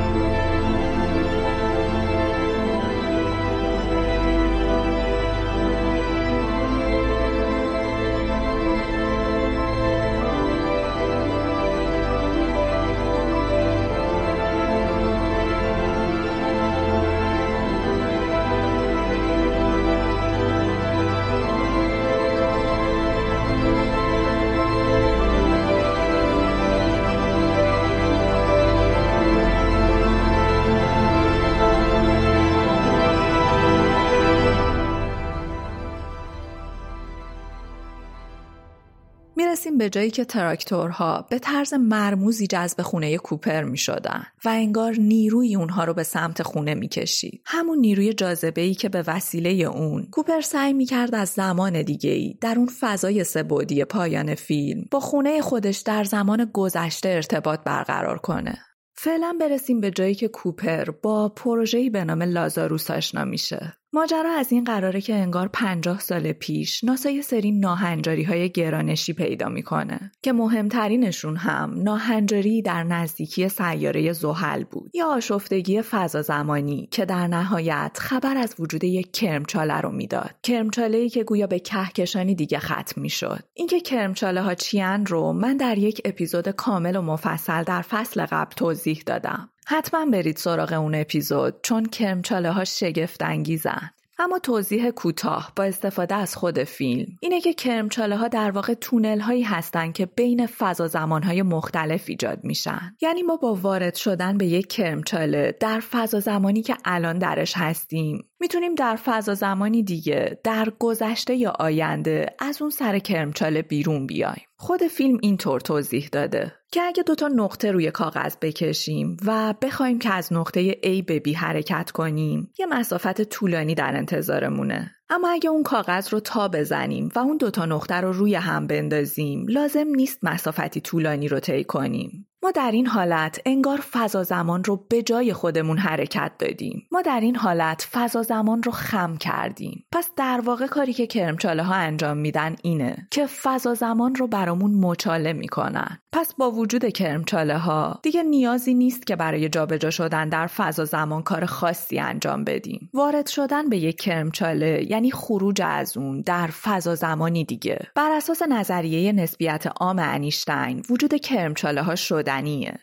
[39.83, 45.57] به جایی که تراکتورها به طرز مرموزی جذب خونه کوپر می شدن و انگار نیروی
[45.57, 47.43] اونها رو به سمت خونه می کشید.
[47.47, 52.11] همون نیروی جاذبه ای که به وسیله اون کوپر سعی می کرد از زمان دیگه
[52.11, 58.19] ای در اون فضای سبودی پایان فیلم با خونه خودش در زمان گذشته ارتباط برقرار
[58.19, 58.59] کنه.
[58.95, 63.82] فعلا برسیم به جایی که کوپر با پروژه‌ای به نام لازاروس آشنا میشه.
[63.95, 69.13] ماجرا از این قراره که انگار پنجاه سال پیش ناسا یه سری ناهنجاری های گرانشی
[69.13, 74.91] پیدا می‌کنه که مهمترینشون هم ناهنجاری در نزدیکی سیاره زحل بود.
[74.95, 80.35] یا آشفتگی فضا زمانی که در نهایت خبر از وجود یک کرمچاله رو می‌داد.
[80.43, 83.45] کرمچاله ای که گویا به کهکشانی دیگه ختم می‌شد.
[83.55, 88.55] اینکه کرمچاله ها چیان رو من در یک اپیزود کامل و مفصل در فصل قبل
[88.57, 89.52] توضیح دادم.
[89.67, 93.91] حتما برید سراغ اون اپیزود چون کرمچاله ها شگفت انگیزن.
[94.19, 99.21] اما توضیح کوتاه با استفاده از خود فیلم اینه که کرمچاله ها در واقع تونل
[99.21, 104.39] هایی هستن که بین فضا زمان های مختلف ایجاد میشن یعنی ما با وارد شدن
[104.39, 110.39] به یک کرمچاله در فضا زمانی که الان درش هستیم می‌تونیم در فضا زمانی دیگه
[110.45, 114.47] در گذشته یا آینده از اون سر کرمچاله بیرون بیایم.
[114.57, 120.13] خود فیلم اینطور توضیح داده که اگه دوتا نقطه روی کاغذ بکشیم و بخوایم که
[120.13, 124.91] از نقطه A به B حرکت کنیم یه مسافت طولانی در انتظارمونه.
[125.11, 129.47] اما اگه اون کاغذ رو تا بزنیم و اون دوتا نقطه رو روی هم بندازیم
[129.49, 132.29] لازم نیست مسافتی طولانی رو طی کنیم.
[132.45, 136.87] ما در این حالت انگار فضا زمان رو به جای خودمون حرکت دادیم.
[136.93, 139.85] ما در این حالت فضا زمان رو خم کردیم.
[139.93, 144.75] پس در واقع کاری که کرمچاله ها انجام میدن اینه که فضا زمان رو برامون
[144.75, 145.99] مچاله می‌کنن.
[146.13, 151.23] پس با وجود کرمچاله ها دیگه نیازی نیست که برای جابجا شدن در فضا زمان
[151.23, 152.91] کار خاصی انجام بدیم.
[152.95, 157.79] وارد شدن به یک کرمچاله یعنی خروج از اون در فضا زمانی دیگه.
[157.95, 162.32] بر اساس نظریه نسبیت عام انیشتین وجود کرمچاله ها شده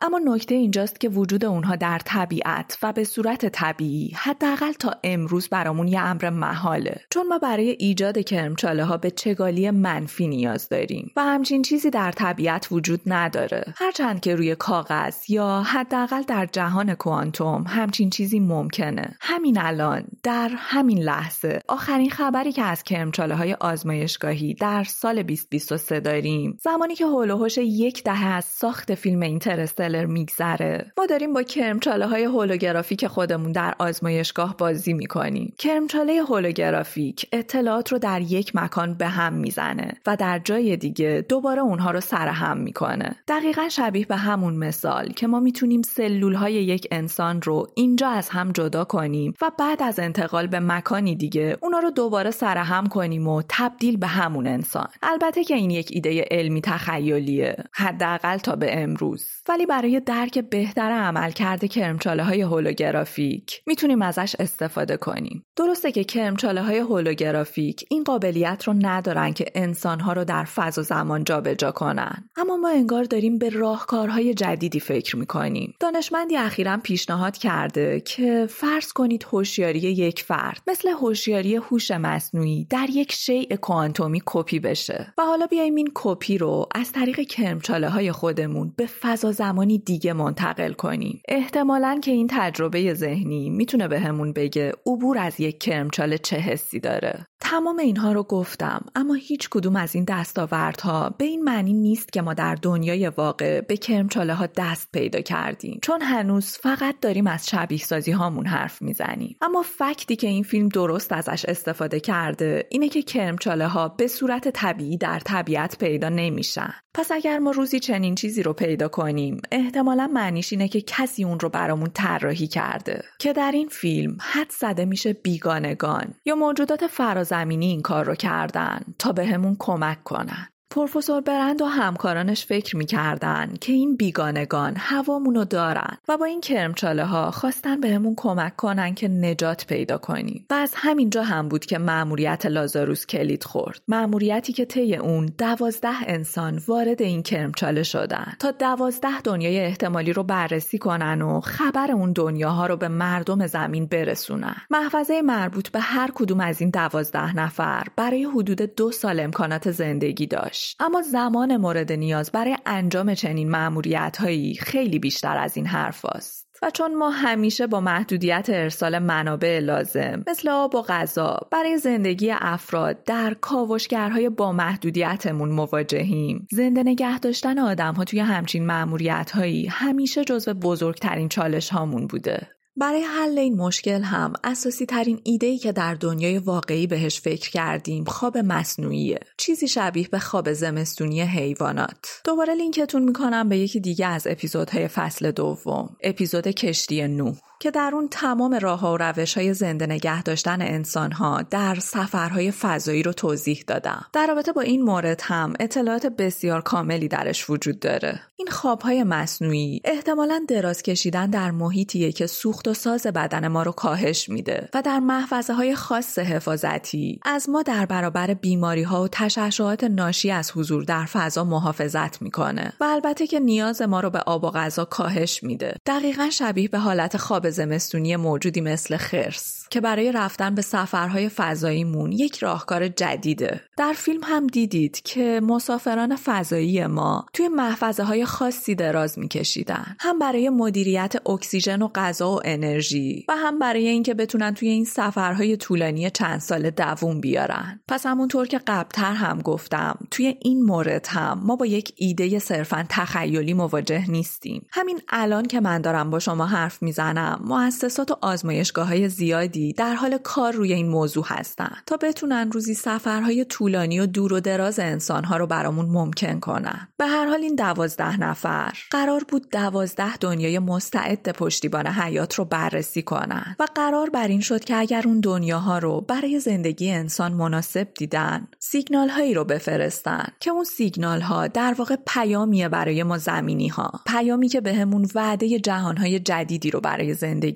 [0.02, 5.50] اما نکته اینجاست که وجود اونها در طبیعت و به صورت طبیعی حداقل تا امروز
[5.50, 7.02] برامون یه امر محاله.
[7.10, 12.12] چون ما برای ایجاد کرمچاله ها به چگالی منفی نیاز داریم و همچین چیزی در
[12.12, 13.74] طبیعت وجود نداره.
[13.76, 19.18] هرچند که روی کاغذ یا حداقل در جهان کوانتوم همچین چیزی ممکنه.
[19.22, 21.62] همین الان در همین لحظه.
[21.68, 26.58] آخرین خبری که از کرمچاله های آزمایشگاهی در سال 2023 داریم.
[26.62, 30.92] زمانی که هولوهوش یک دهه از ساخت فیلم اینترستلر میگذره.
[30.98, 35.54] ما داریم با کرمچاله های هولوگرافیک خودمون در آزمایشگاه بازی می‌کنیم.
[35.58, 41.62] کرمچاله هولوگرافیک اطلاعات رو در یک مکان به هم می‌زنه و در جای دیگه دوباره
[41.62, 43.16] اونها رو سرهم می‌کنه.
[43.28, 48.30] دقیقا شبیه به همون مثال که ما می‌تونیم سلول های یک انسان رو اینجا از
[48.30, 53.28] هم جدا کنیم و بعد از انتقال به مکانی دیگه اونا رو دوباره سرهم کنیم
[53.28, 54.88] و تبدیل به همون انسان.
[55.04, 57.56] البته که این یک ایده علمی تخیلیه.
[57.74, 59.29] حداقل تا به امروز.
[59.50, 65.46] ولی برای درک بهتر عملکرد کرمچاله های هولوگرافیک می‌تونیم ازش استفاده کنیم.
[65.60, 71.24] درسته که کرمچاله های هولوگرافیک این قابلیت رو ندارن که انسانها رو در فضا زمان
[71.24, 72.30] جابجا کنن.
[72.36, 75.74] اما ما انگار داریم به راهکارهای جدیدی فکر می‌کنیم.
[75.80, 82.88] دانشمندی اخیرا پیشنهاد کرده که فرض کنید هوشیاری یک فرد مثل هوشیاری هوش مصنوعی در
[82.90, 85.14] یک شیء کوانتومی کپی بشه.
[85.18, 90.14] و حالا بیایم این کپی رو از طریق کرمچاله های خودمون به فضا زمانی دیگه
[90.14, 91.22] منتقل کنیم.
[91.28, 96.80] احتمالا که این تجربه ذهنی می‌تونه بهمون به بگه عبور از یک کرمچاله چه حسی
[96.80, 97.29] داره.
[97.42, 102.22] تمام اینها رو گفتم اما هیچ کدوم از این دستاوردها به این معنی نیست که
[102.22, 107.50] ما در دنیای واقع به کرمچاله ها دست پیدا کردیم چون هنوز فقط داریم از
[107.50, 109.38] شبیه سازی هامون حرف می‌زنیم.
[109.42, 114.48] اما فکتی که این فیلم درست ازش استفاده کرده اینه که کرمچاله ها به صورت
[114.48, 116.74] طبیعی در طبیعت پیدا نمیشن.
[116.94, 121.40] پس اگر ما روزی چنین چیزی رو پیدا کنیم احتمالا معنیش اینه که کسی اون
[121.40, 123.04] رو برامون طراحی کرده.
[123.20, 126.88] که در این فیلم حد زده میشه بیگانگان یا موجودات
[127.30, 130.50] فرازمینی این کار رو کردن تا بهمون کمک کنن.
[130.72, 137.06] پروفسور برند و همکارانش فکر می‌کردن که این بیگانگان هوامونو دارن و با این کرمچاله
[137.06, 141.78] ها خواستن بهمون کمک کنن که نجات پیدا کنیم و از همینجا هم بود که
[141.78, 143.82] مأموریت لازاروس کلید خورد.
[143.88, 148.34] مأموریتی که طی اون دوازده انسان وارد این کرمچاله شدن.
[148.40, 153.86] تا دوازده دنیای احتمالی رو بررسی کنن و خبر اون دنیاها رو به مردم زمین
[153.86, 154.56] برسونن.
[154.70, 160.28] محفظه مربوط به هر کدوم از این دوازده نفر برای حدود دو سال امکانات زندگی
[160.28, 160.59] داشت.
[160.80, 166.50] اما زمان مورد نیاز برای انجام چنین معمولیت هایی خیلی بیشتر از این حرف است.
[166.62, 172.32] و چون ما همیشه با محدودیت ارسال منابع لازم مثل آب و غذا برای زندگی
[172.32, 176.48] افراد در کاوشگرهای با محدودیتمون مواجهیم.
[176.52, 182.59] زنده نگه داشتن آدم ها توی همچین معمولیت هایی همیشه جزو بزرگترین چالش هامون بوده.
[182.78, 188.04] برای حل این مشکل هم اساسی ترین ایده‌ای که در دنیای واقعی بهش فکر کردیم
[188.04, 189.20] خواب مصنوعیه.
[189.38, 192.22] چیزی شبیه به خواب زمستونی حیوانات.
[192.26, 195.96] دوباره لینکتون می‌کنم به یکی دیگه از اپیزودهای فصل دوم.
[196.04, 201.12] اپیزود کشتی نو که در اون تمام راه و روش های زنده نگه داشتن انسان
[201.12, 204.06] ها در سفرهای فضایی رو توضیح دادم.
[204.14, 208.22] در رابطه با این مورد هم اطلاعات بسیار کاملی درش وجود داره.
[208.36, 213.72] این خوابهای مصنوعی احتمالا دراز کشیدن در محیطیه که سوخت و ساز بدن ما رو
[213.72, 219.08] کاهش میده و در محفظه های خاص حفاظتی از ما در برابر بیماری ها و
[219.08, 224.20] تشعشعات ناشی از حضور در فضا محافظت می‌کنه و البته که نیاز ما رو به
[224.20, 225.76] آب و غذا کاهش میده.
[225.86, 232.12] دقیقا شبیه به حالت خواب زمستونی موجودی مثل خرس که برای رفتن به سفرهای فضاییمون
[232.12, 233.62] یک راهکار جدیده.
[233.78, 239.96] در فیلم هم دیدید که مسافران فضایی ما توی محفظه های خاصی دراز میکشیدن.
[240.00, 244.86] هم برای مدیریت اکسیژن و غذا و انرژی و هم برای اینکه بتونن توی این
[244.86, 247.80] سفرهای طولانی چند ساله دووم بیارن.
[247.88, 252.86] پس همونطور که قبلتر هم گفتم توی این مورد هم ما با یک ایده صرفا
[252.90, 254.68] تخیلی مواجه نیستیم.
[254.72, 259.94] همین الان که من دارم با شما حرف می‌زنم مؤسسات و آزمایشگاه های زیادی در
[259.94, 264.80] حال کار روی این موضوع هستند تا بتونن روزی سفرهای طولانی و دور و دراز
[264.80, 266.88] انسانها رو برامون ممکن کنن.
[266.98, 273.02] به هر حال این دوازده نفر قرار بود دوازده دنیای مستعد پشتیبان حیات رو بررسی
[273.02, 277.88] کنن و قرار بر این شد که اگر اون دنیاها رو برای زندگی انسان مناسب
[277.98, 283.68] دیدن سیگنال هایی رو بفرستن که اون سیگنال ها در واقع پیامیه برای ما زمینی
[283.68, 287.14] ها پیامی که بهمون وعده جهان های جدیدی رو برای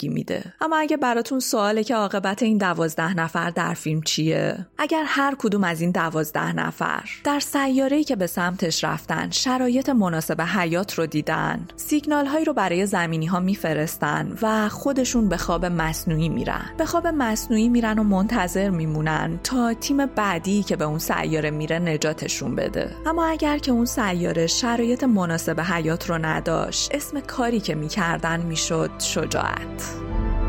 [0.10, 0.44] میده.
[0.62, 5.64] اما اگه براتون سواله که عاقبت این دوازده نفر در فیلم چیه؟ اگر هر کدوم
[5.64, 11.68] از این دوازده نفر در سیاره‌ای که به سمتش رفتن شرایط مناسب حیات رو دیدن
[11.76, 16.66] سیگنال هایی رو برای زمینی ها میفرستن و خودشون به خواب مصنوعی میرن.
[16.78, 21.80] به خواب مصنوعی میرن و منتظر میمونن تا تیم بعدی که به اون سیاره میره
[21.80, 22.96] نجاتشون بده.
[23.06, 28.92] اما اگر که اون سیاره شرایط مناسب حیات رو نداشت اسم کاری که می‌کردن می‌شد
[29.00, 29.63] شجاعت.
[29.64, 30.43] that.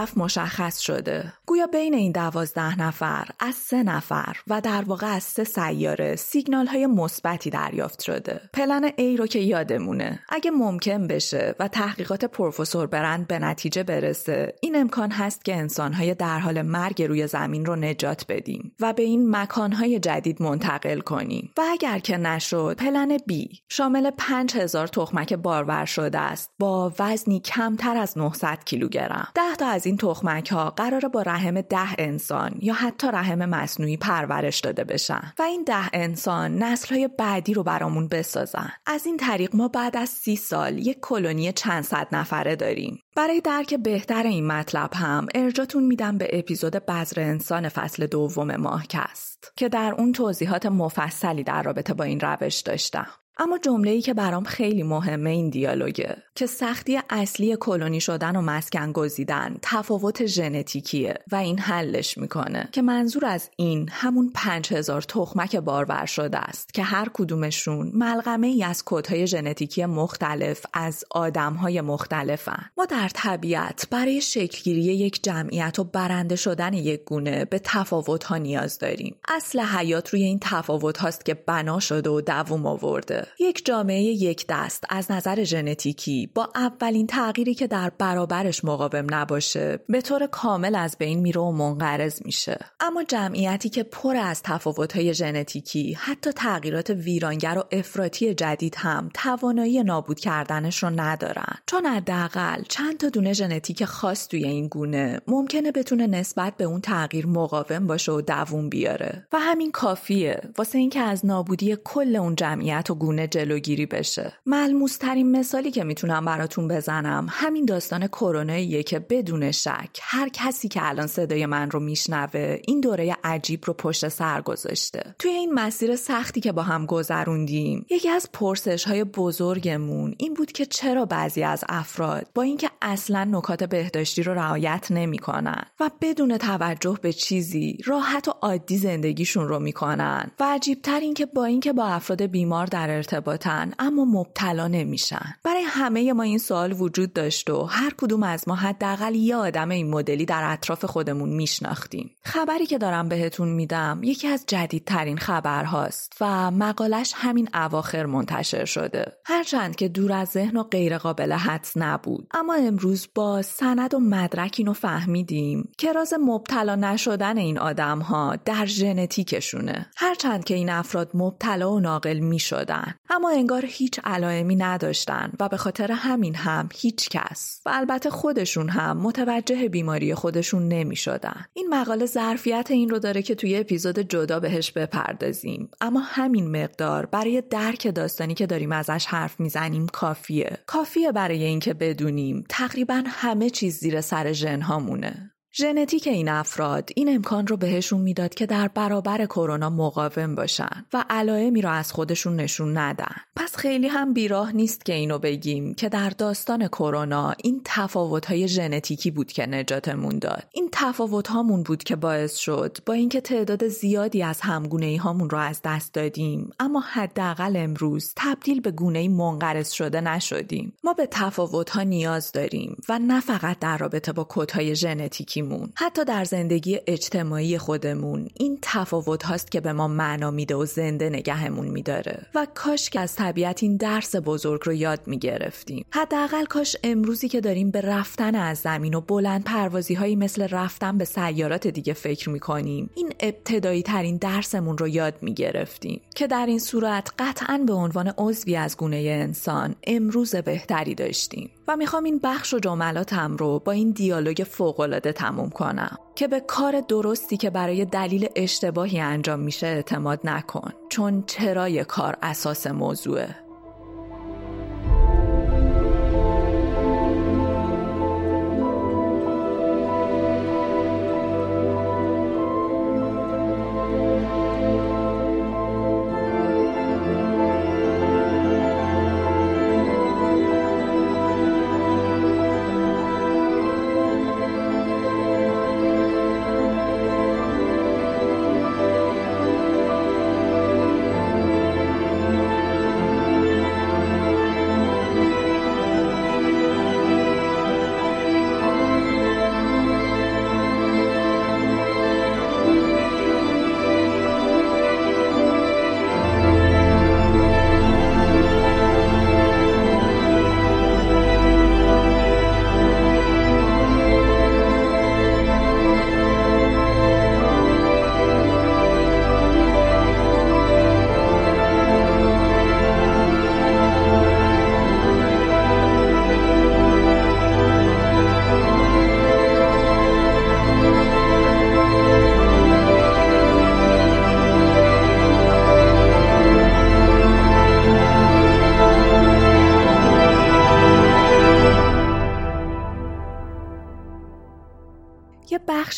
[0.00, 1.32] هدف مشخص شده.
[1.46, 6.66] گویا بین این دوازده نفر از سه نفر و در واقع از سه سیاره سیگنال
[6.66, 8.40] های مثبتی دریافت شده.
[8.52, 10.20] پلن ای رو که یادمونه.
[10.28, 16.14] اگه ممکن بشه و تحقیقات پروفسور برند به نتیجه برسه این امکان هست که انسانهای
[16.14, 21.52] در حال مرگ روی زمین رو نجات بدیم و به این مکانهای جدید منتقل کنیم.
[21.56, 27.96] و اگر که نشد پلن بی شامل 5000 تخمک بارور شده است با وزنی کمتر
[27.96, 29.28] از 900 کیلوگرم.
[29.34, 34.60] ده تا از تخمک ها قرار با رحم ده انسان یا حتی رحم مصنوعی پرورش
[34.60, 38.70] داده بشن و این ده انسان نسل های بعدی رو برامون بسازن.
[38.86, 42.98] از این طریق ما بعد از سی سال یک کلونی چند صد نفره داریم.
[43.16, 49.52] برای درک بهتر این مطلب هم ارجاتون میدم به اپیزود بذر انسان فصل دوم ماهکست
[49.56, 53.06] که در اون توضیحات مفصلی در رابطه با این روش داشتم.
[53.42, 58.40] اما جمله ای که برام خیلی مهمه این دیالوگه که سختی اصلی کلونی شدن و
[58.40, 65.56] مسکن گزیدن تفاوت ژنتیکیه و این حلش می‌کنه که منظور از این همون 5000 تخمک
[65.56, 72.70] بارور شده است که هر کدومشون ملغمه ای از کودهای ژنتیکی مختلف از آدمهای مختلفن.
[72.78, 78.36] ما در طبیعت برای شکلگیری یک جمعیت و برنده شدن یک گونه به تفاوت ها
[78.36, 79.16] نیاز داریم.
[79.28, 83.29] اصل حیات روی این تفاوت هاست که بنا شده و دووم آورده.
[83.38, 89.78] یک جامعه یک دست از نظر ژنتیکی با اولین تغییری که در برابرش مقاوم نباشه
[89.88, 92.58] به طور کامل از بین میره و منقرض میشه.
[92.80, 99.82] اما جمعیتی که پر از تفاوت‌های ژنتیکی حتی تغییرات ویرانگر و افراطی جدید هم توانایی
[99.82, 101.54] نابود کردنش رو ندارن.
[101.66, 106.80] چون حداقل چند تا دونه ژنتیک خاص توی این گونه ممکنه بتونه نسبت به اون
[106.80, 109.26] تغییر مقاوم باشه و دووم بیاره.
[109.32, 110.40] و همین کافیه.
[110.58, 114.32] واسه اینکه از نابودی کل اون جمعیت و گونه جلوگیری بشه.
[114.46, 120.68] ملموس ترین مثالی که می‌تونم براتون بزنم همین داستان کروناییه که بدون شک هر کسی
[120.68, 125.14] که الان صدای من رو میشنوه این دوره عجیب رو پشت سر گذاشته.
[125.18, 130.52] توی این مسیر سختی که با هم گذروندیم یکی از پرسش های بزرگمون این بود
[130.52, 136.38] که چرا بعضی از افراد با اینکه اصلا نکات بهداشتی رو رعایت نمی‌کنن و بدون
[136.38, 140.30] توجه به چیزی راحت و عادی زندگیشون رو می‌کنن.
[140.40, 145.34] و عجیبتر این که با اینکه با افراد بیمار در ارتباطن اما مبتلا نمیشن.
[145.44, 149.68] برای همه ما این سوال وجود داشت و هر کدوم از ما حداقل یه آدم
[149.68, 152.10] این مدلی در اطراف خودمون میشناختیم.
[152.22, 159.12] خبری که دارم بهتون میدم یکی از جدیدترین خبرهاست و مقالش همین اواخر منتشر شده.
[159.24, 162.26] هرچند که دور از ذهن و غیر قابل حدس نبود.
[162.34, 168.36] اما امروز با سند و مدرک اینو فهمیدیم که راز مبتلا نشدن این آدم ها
[168.44, 169.90] در ژنتیکشونه.
[169.96, 172.89] هرچند که این افراد مبتلا و ناقل می شدن.
[173.10, 178.68] اما انگار هیچ علائمی نداشتن و به خاطر همین هم هیچ کس و البته خودشون
[178.68, 181.44] هم متوجه بیماری خودشون نمی شدن.
[181.52, 185.70] این مقاله ظرفیت این رو داره که توی اپیزود جدا بهش بپردازیم.
[185.80, 190.58] اما همین مقدار برای درک داستانی که داریم ازش حرف می‌زنیم کافیه.
[190.66, 197.46] کافیه برای اینکه بدونیم تقریبا همه چیز زیر سر ژنهامونه ژنتیک این افراد این امکان
[197.46, 202.78] رو بهشون می‌داد که در برابر کرونا مقاوم باشن و علائمی رو از خودشون نشون
[202.78, 203.14] ندن.
[203.36, 209.10] پس خیلی هم بیراه نیست که اینو بگیم که در داستان کرونا این تفاوت‌های ژنتیکی
[209.10, 210.46] بود که نجاتمون داد.
[210.52, 215.30] این تفاوت هامون بود که باعث شد با اینکه تعداد زیادی از همگونه ای هامون
[215.30, 220.72] رو از دست دادیم اما حداقل امروز تبدیل به گونه منقرض شده نشدیم.
[220.84, 225.39] ما به تفاوت ها نیاز داریم و نه فقط در رابطه با کدهای ژنتیکی
[225.74, 231.08] حتی در زندگی اجتماعی خودمون این تفاوت هاست که به ما معنا میده و زنده
[231.08, 232.26] نگهمون میداره.
[232.34, 235.84] و کاش که از طبیعت این درس بزرگ رو یاد می‌گرفتیم.
[235.90, 240.98] حداقل کاش امروزی که داریم به رفتن از زمین و بلند پروازی هایی مثل رفتن
[240.98, 246.00] به سیارات دیگه فکر می‌کنیم این ابتدایی ترین درسمون رو یاد می‌گرفتیم.
[246.14, 251.50] که در این صورت قطعا به عنوان عضوی از گونه انسان امروز بهتری داشتیم.
[251.68, 255.96] و می‌خوام این بخش و جملاتم رو با این دیالوگ فوقالعاده تموم کنم.
[256.14, 260.72] که به کار درستی که برای دلیل اشتباهی انجام میشه اعتماد نکن.
[260.88, 263.49] چون چرای کار اساس موضوعه.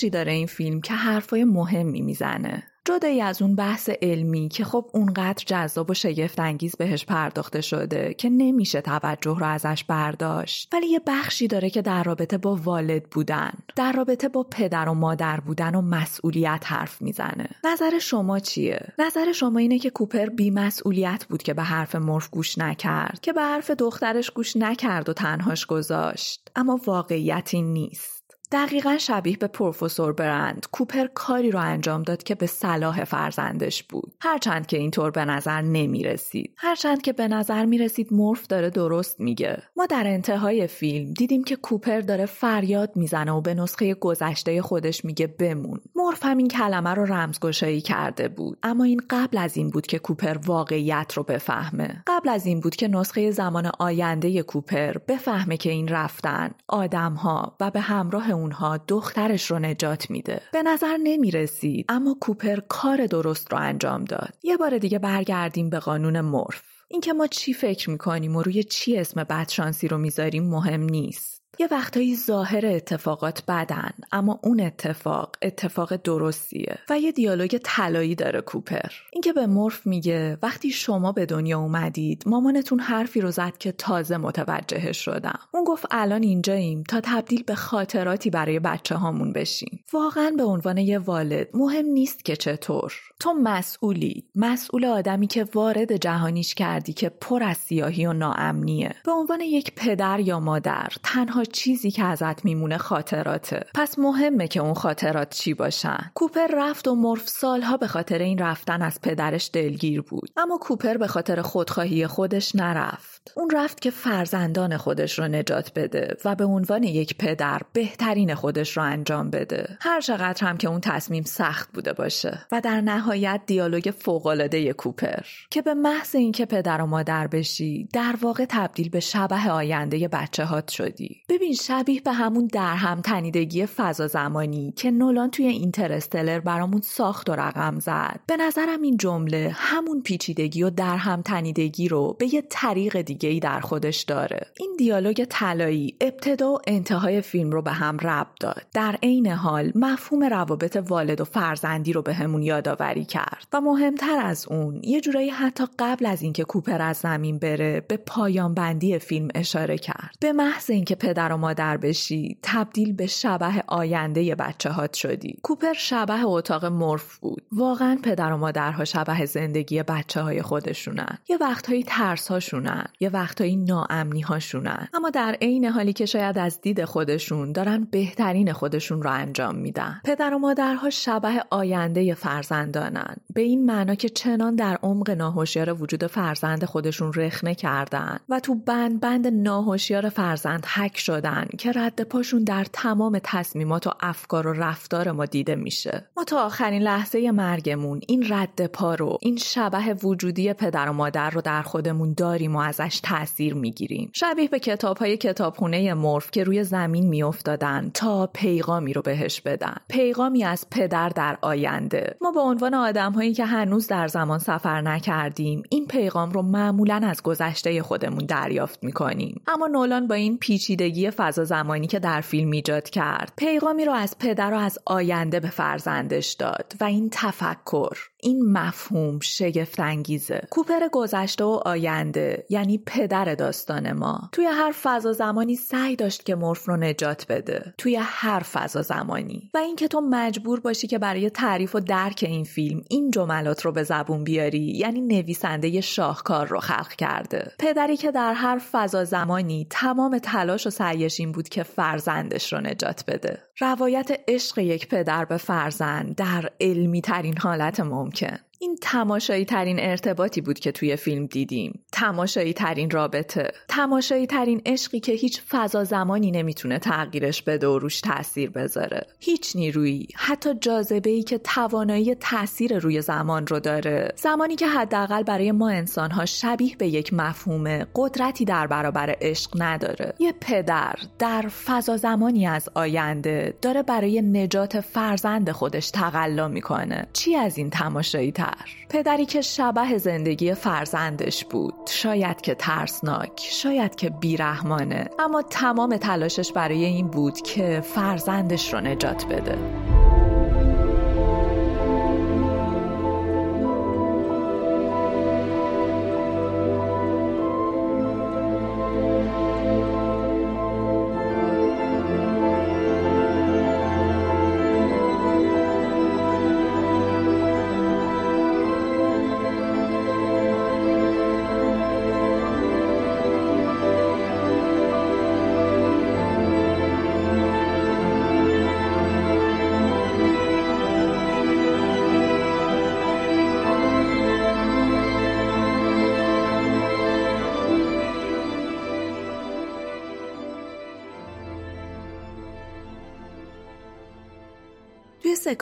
[0.03, 2.63] بخشی داره این فیلم که حرفای مهمی می‌زنه.
[2.85, 8.15] جدایی از اون بحث علمی که خب اونقدر جذاب و شگفت انگیز بهش پرداخته شده
[8.15, 10.69] که نمیشه توجه رو ازش برداشت.
[10.73, 14.95] ولی یه بخشی داره که در رابطه با والد بودن در رابطه با پدر و
[14.95, 17.49] مادر بودن و مسئولیت حرف می‌زنه.
[17.65, 22.31] نظر شما چیه؟ نظر شما اینه که کوپر بی مسئولیت بود که به حرف مرف
[22.31, 26.51] گوش نکرد که به حرف دخترش گوش نکرد و تنهاش گذاشت.
[26.57, 28.12] اما واقعیت این نیست.
[28.53, 30.67] دقیقا شبیه به پروفسور برند.
[30.73, 34.15] کوپر کاری رو انجام داد که به صلاح فرزندش بود.
[34.21, 38.71] هرچند که اینطور به نظر نمی رسید هرچند که به نظر می رسید مورف داره
[38.71, 39.63] درست میگه.
[39.77, 45.05] ما در انتهای فیلم دیدیم که کوپر داره فریاد می‌زنه و به نسخه گذشته خودش
[45.05, 45.81] میگه بمون.
[45.95, 48.59] مورف هم این کلمه رو رمزگشایی کرده بود.
[48.63, 52.03] اما این قبل از این بود که کوپر واقعیت رو بفهمه.
[52.07, 57.71] قبل از این بود که نسخه زمان آینده کوپر بفهمه که این رفتن آدمها و
[57.71, 60.40] به همراه اونها دخترش رو نجات میده.
[60.53, 64.34] به نظر نمی رسید اما کوپر کار درست رو انجام داد.
[64.43, 66.62] یه بار دیگه برگردیم به قانون مورف.
[66.88, 71.32] اینکه ما چی فکر می‌کنیم و روی چی اسم بدشانسی رو می‌ذاریم مهم نیست.
[71.59, 78.41] یه وقتایی ظاهر اتفاقات بدن اما اون اتفاق اتفاق درستیه و یه دیالوگ طلایی داره
[78.41, 78.91] کوپر.
[79.13, 84.17] اینکه به مورف میگه وقتی شما به دنیا اومدید مامانتون حرفی رو زد که تازه
[84.17, 85.39] متوجه شدم.
[85.55, 89.85] اون گفت الان اینجاییم تا تبدیل به خاطراتی برای بچه هامون بشیم.
[89.93, 92.93] واقعا به عنوان یه والد مهم نیست که چطور.
[93.21, 94.25] تو مسئولی.
[94.35, 98.95] مسئول آدمی که وارد جهانیش کردی که پر از سیاهی و ناامنیه.
[99.05, 103.66] به عنوان یک پدر یا مادر تنها چیزی که ازت میمونه خاطراته.
[103.74, 106.11] پس مهمه که اون خاطرات چی باشن.
[106.14, 110.30] کوپر رفت و مرف سالها به خاطر این رفتن از پدرش دلگیر بود.
[110.36, 113.12] اما کوپر به خاطر خودخواهی خودش نرفت.
[113.37, 118.77] اون رفت که فرزندان خودش رو نجات بده و به عنوان یک پدر بهترین خودش
[118.77, 119.77] رو انجام بده.
[119.81, 122.47] هر چقدر هم که اون تصمیم سخت بوده باشه.
[122.53, 128.14] و در نهایت دیالوگ فوقالعاده کوپر که به محض اینکه پدر و مادر بشی در
[128.23, 131.23] واقع تبدیل به شبه آینده بچه هات شدی.
[131.29, 137.31] ببین شبیه به همون در هم تنیدگی فضا زمانی که نولان توی اینترستلر برامون ساخت
[137.31, 138.20] و رقم زد.
[138.27, 143.29] به نظرم این جمله همون پیچیدگی و در هم تنیدگی رو به یه طریق دیگه
[143.29, 144.47] ای در خودش داره.
[144.59, 148.63] این دیالوگ طلایی ابتدا و انتهای فیلم رو به هم ربط داد.
[148.75, 153.47] در عین حال مفهوم روابط والد و فرزندی رو به همون یادآوری کرد.
[153.53, 157.97] و مهمتر از اون یه جورایی حتی قبل از اینکه کوپر از زمین بره به
[157.97, 160.15] پایان بندی فیلم اشاره کرد.
[160.21, 165.39] به محض اینکه پدر و مادر بشی تبدیل به شبه آینده بچه هات شدی.
[165.43, 167.43] کوپر شبه اتاق مرف بود.
[167.53, 171.19] واقعا پدر و مادرها شبه زندگی بچه های خودشونن.
[171.29, 176.61] یه وقتهایی ترس هاشونن یه وقتهایی ناامنی هاشونن اما در عین حالی که شاید از
[176.61, 180.01] دید خودشون دارن بهترین خودشون رو انجام میدن.
[180.05, 183.17] پدر و مادرها شبه آینده فرزندانن.
[183.35, 188.55] به این معنا که چنان در عمق ناهوشیار وجود فرزند خودشون رخنه کردن و تو
[188.55, 194.53] بند بند ناهوشیار فرزند حک شدن که رد پاشون در تمام تصمیمات و افکار و
[194.53, 196.07] رفتار ما دیده میشه.
[196.17, 201.31] ما تا آخرین لحظه مرگمون این رد پا رو این شبه وجودی پدر و مادر
[201.31, 204.11] رو در خودمون داریم و ازش تاثیر می‌گیریم.
[204.12, 209.76] شبیه به کتاب های کتابخونه مورف که روی زمین میافتادن تا پیغامی رو بهش بدن.
[209.88, 212.16] پیغامی از پدر در آینده.
[212.20, 217.01] ما به عنوان آدم هایی که هنوز در زمان سفر نکردیم این پیغام رو معمولا
[217.05, 219.40] از گذشته خودمون دریافت می‌کنیم.
[219.47, 224.18] اما نولان با این پیچیدگی فضا زمانی که در فیلم ایجاد کرد پیغامی رو از
[224.18, 230.89] پدر و از آینده به فرزندش داد و این تفکر این مفهوم شگفت انگیزه کوپر
[230.93, 234.29] گذشته و آینده یعنی پدر داستان ما.
[234.33, 237.75] توی هر فضا زمانی سعی داشت که مرف رو نجات بده.
[237.79, 239.51] توی هر فضا زمانی.
[239.55, 243.73] و اینکه تو مجبور باشی که برای تعریف و درک این فیلم این جملات رو
[243.73, 247.53] به زبون بیاری یعنی نویسنده شاهکار رو خلق کرده.
[247.59, 252.61] پدری که در هر فضا زمانی تمام تلاش و سعیش این بود که فرزندش رو
[252.61, 253.39] نجات بده.
[253.61, 258.12] روایت عشق یک پدر به فرزند در علمی ترین حالت ممکن.
[258.59, 261.85] این تماشایی ترین ارتباطی بود که توی فیلم دیدیم.
[261.93, 263.53] تماشایی ترین رابطه.
[263.68, 269.07] تماشایی ترین عشقی که هیچ فضا زمانی نمی‌تونه تغییرش بده و روش تاثیر بذاره.
[269.20, 274.12] هیچ نیرویی حتی جاذبه ای که توانایی تاثیر روی زمان رو داره.
[274.16, 280.14] زمانی که حداقل برای ما انسانها شبیه به یک مفهوم قدرتی در برابر عشق نداره.
[280.18, 287.07] یه پدر در فضا زمانی از آینده داره برای نجات فرزند خودش تقلا می‌کنه.
[287.12, 288.55] چی از این تماشایی تر
[288.88, 291.82] پدری که شبه زندگی فرزندش بود.
[291.91, 298.80] شاید که ترسناک شاید که بیرحمانه اما تمام تلاشش برای این بود که فرزندش رو
[298.80, 299.59] نجات بده.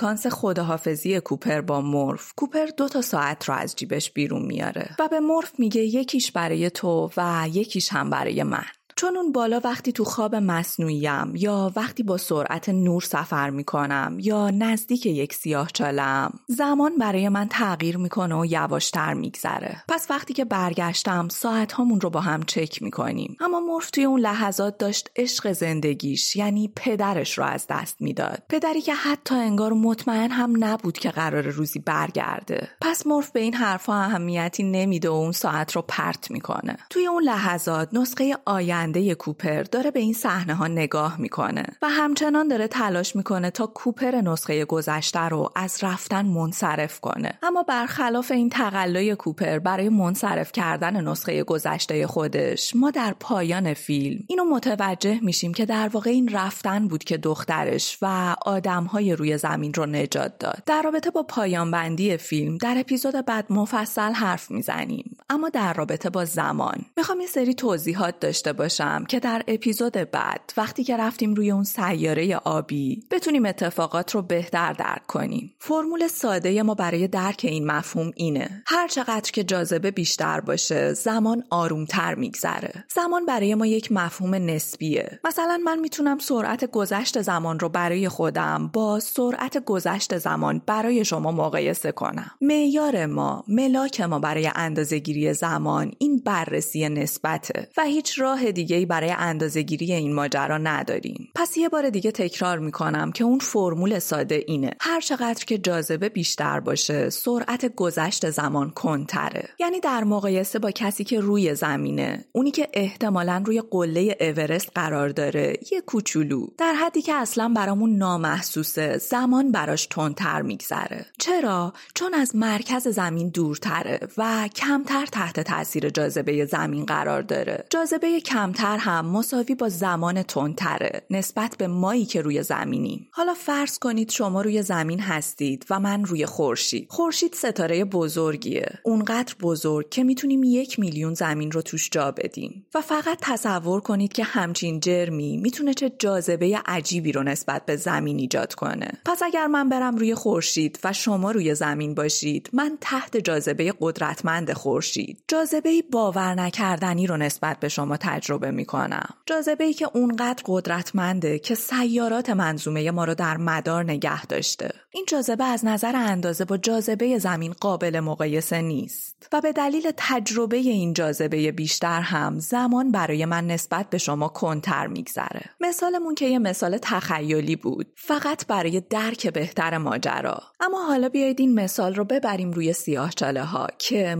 [0.00, 2.32] سکانس خداحافظی کوپر با مورف.
[2.36, 6.70] کوپر دو تا ساعت رو از جیبش بیرون میاره و به مورف میگه یکیش برای
[6.70, 8.64] تو و یکیش هم برای من.
[8.96, 14.50] چون اون بالا وقتی تو خواب مصنوعیم یا وقتی با سرعت نور سفر می‌کنم یا
[14.50, 19.84] نزدیک یک سیاه چالم زمان برای من تغییر می‌کنه و یواشتر میگذره.
[19.88, 23.36] پس وقتی که برگشتم ساعت هامون رو با هم چک می‌کنیم.
[23.40, 28.42] اما مورف توی اون لحظات داشت عشق زندگیش یعنی پدرش رو از دست می‌داد.
[28.48, 32.68] پدری که حتی انگار مطمئن هم نبود که قرار روزی برگرده.
[32.80, 36.76] پس مورف به این حرفها اهمیتی نمیده و اون ساعت رو پرت می‌کنه.
[36.90, 41.88] توی اون لحظات نسخه آینده راننده کوپر داره به این صحنه ها نگاه می‌کنه و
[41.88, 47.38] همچنان داره تلاش می‌کنه تا کوپر نسخه گذشته رو از رفتن منصرف کنه.
[47.42, 54.24] اما برخلاف این تقلای کوپر برای منصرف کردن نسخه گذشته خودش ما در پایان فیلم
[54.26, 59.74] اینو متوجه میشیم که در واقع این رفتن بود که دخترش و آدمهای روی زمین
[59.74, 60.62] رو نجات داد.
[60.66, 65.16] در رابطه با پایان بندی فیلم در اپیزود بعد مفصل حرف می‌زنیم.
[65.30, 66.84] اما در رابطه با زمان.
[66.96, 71.64] می‌خوام یه سری توضیحات داشته باشم که در اپیزود بعد وقتی که رفتیم روی اون
[71.64, 75.54] سیاره آبی بتونیم اتفاقات رو بهتر درک کنیم.
[75.58, 78.62] فرمول ساده ما برای درک این مفهوم اینه.
[78.66, 82.84] هر چقدر که جاذبه بیشتر باشه زمان آرومتر میگذره.
[82.94, 85.20] زمان برای ما یک مفهوم نسبیه.
[85.24, 91.32] مثلا من می‌تونم سرعت گذشت زمان رو برای خودم با سرعت گذشت زمان برای شما
[91.32, 92.30] مقایسه کنم.
[92.40, 98.86] معیار ما ملاک ما برای اندازهگیری زمان این بررسی نسبته و هیچ راه دیگه دیگه
[98.86, 101.28] برای اندازهگیری این ماجرا نداریم.
[101.34, 104.70] پس یه بار دیگه تکرار می‌کنم که اون فرمول ساده اینه.
[104.80, 111.04] هر چقدر که جاذبه بیشتر باشه سرعت گذشت زمان کنتره یعنی در مقایسه با کسی
[111.04, 116.46] که روی زمینه اونی که احتمالا روی قله اورست قرار داره یه کوچولو.
[116.58, 121.06] در حدی که اصلا برامون نامحسوسه زمان براش تندتر میگذره.
[121.18, 127.64] چرا؟ چون از مرکز زمین دورتره و کمتر تحت تاثیر جاذبه زمین قرار داره.
[127.70, 133.08] جاذبه کمتر هم مساوی با زمان تندتره نسبت به مایی که روی زمینیم.
[133.10, 136.86] حالا فرض کنید شما روی زمین هستید و من روی خورشید.
[136.90, 138.78] خورشید ستاره بزرگیه.
[138.82, 142.66] اونقدر بزرگ که می‌تونیم یک میلیون زمین رو توش جا بدیم.
[142.74, 148.18] و فقط تصور کنید که همچین جرمی می‌تونه چه جاذبه عجیبی رو نسبت به زمین
[148.18, 148.92] ایجاد کنه.
[149.04, 154.52] پس اگر من برم روی خورشید و شما روی زمین باشید من تحت جاذبه قدرتمند
[154.52, 154.89] خورشید
[155.28, 159.08] جاذبه باور نکردنی رو نسبت به شما تجربه می‌کنم.
[159.26, 164.70] جاذبه ای که اونقدر قدرتمنده که سیارات منظومه ما رو در مدار نگه داشته.
[164.90, 169.28] این جاذبه از نظر اندازه با جاذبه زمین قابل مقایسه نیست.
[169.32, 174.86] و به دلیل تجربه این جاذبه بیشتر هم زمان برای من نسبت به شما کنتر
[174.86, 175.42] میگذره.
[175.60, 177.86] مثالمون که یه مثال تخیلی بود.
[177.96, 180.42] فقط برای درک بهتر ماجرا.
[180.60, 184.14] اما حالا بیایید این مثال رو ببریم روی سیاه چاله ها که